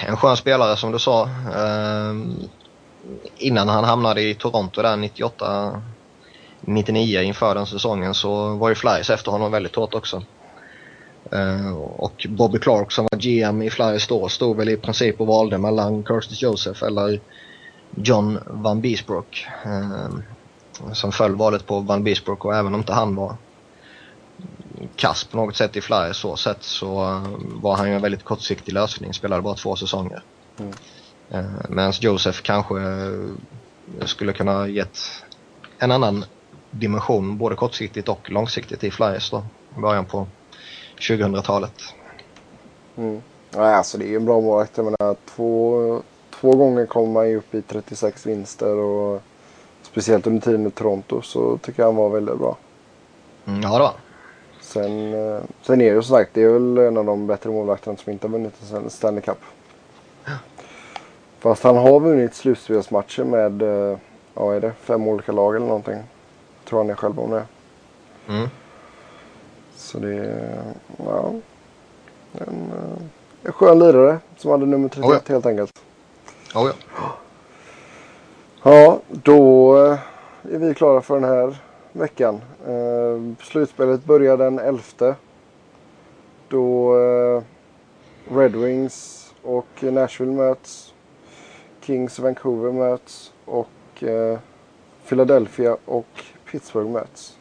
[0.07, 1.29] En skön spelare som du sa.
[1.55, 2.35] Ehm,
[3.37, 5.81] innan han hamnade i Toronto där 98
[6.61, 10.23] 99 inför den säsongen så var ju Flyers efter honom väldigt hårt också.
[11.31, 15.27] Ehm, och Bobby Clark som var GM i Flyers då stod väl i princip och
[15.27, 17.19] valde mellan Curtis Joseph eller
[17.95, 19.47] John Van Beesbrook.
[19.63, 20.23] Ehm,
[20.93, 23.35] som föll valet på Van Beesbrook och även om inte han var
[24.95, 28.23] kass på något sätt i Flyers så sett så eh, var han ju en väldigt
[28.23, 29.13] kortsiktig lösning.
[29.13, 30.23] Spelade bara två säsonger.
[30.59, 30.73] Mm.
[31.29, 34.97] Eh, Medan Joseph kanske eh, skulle kunna gett
[35.77, 36.25] en annan
[36.71, 39.43] dimension både kortsiktigt och långsiktigt i Flyers då.
[39.77, 40.27] I början på
[40.99, 41.73] 2000-talet.
[42.97, 43.21] Mm.
[43.51, 44.77] Nej, alltså det är ju en bra målvakt.
[44.77, 46.01] Jag menar, två,
[46.45, 49.21] två gånger kommer man ju upp i 36 vinster och
[49.81, 52.57] speciellt under tiden i Toronto så tycker jag han var väldigt bra.
[53.45, 53.91] Mm, ja då.
[54.61, 57.49] Sen, eh, sen är det ju som sagt, det är väl en av de bättre
[57.49, 59.37] målvakterna som inte har vunnit en Stanley Cup.
[61.39, 63.97] Fast han har vunnit slutspelsmatcher med, eh,
[64.33, 66.03] ja är det, fem olika lag eller någonting.
[66.69, 67.45] Tror han är själv om det.
[68.29, 68.47] Mm.
[69.75, 70.63] Så det är,
[70.97, 71.33] ja.
[72.33, 73.03] En, eh,
[73.43, 75.81] en skön lirare som hade nummer 31 Oh helt enkelt.
[76.55, 77.17] Oh, ja.
[78.63, 79.99] Ja, då eh,
[80.53, 81.57] är vi klara för den här
[81.91, 82.41] veckan.
[82.67, 85.15] Eh, slutspelet börjar den 11.
[86.47, 87.41] Då eh,
[88.37, 90.93] Red Wings och Nashville möts.
[91.81, 93.33] Kings och Vancouver möts.
[93.45, 94.39] Och eh,
[95.09, 97.37] Philadelphia och Pittsburgh möts.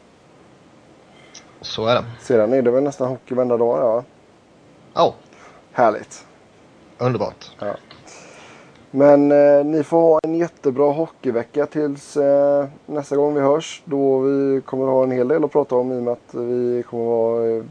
[1.61, 2.05] Så är det.
[2.21, 3.79] Sedan är det väl nästan hockey varenda dag.
[3.79, 4.03] Ja.
[4.93, 5.15] Ja,
[5.71, 6.25] Härligt.
[6.97, 7.51] underbart.
[8.95, 13.81] Men eh, ni får ha en jättebra hockeyvecka tills eh, nästa gång vi hörs.
[13.85, 16.83] Då vi kommer ha en hel del att prata om i och med att vi
[16.89, 17.63] kommer vara eh,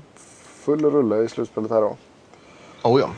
[0.44, 1.96] full rulle i slutspelet här då.
[2.84, 3.10] Oh, ja.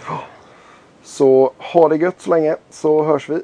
[1.02, 3.42] Så ha det gött så länge så hörs vi.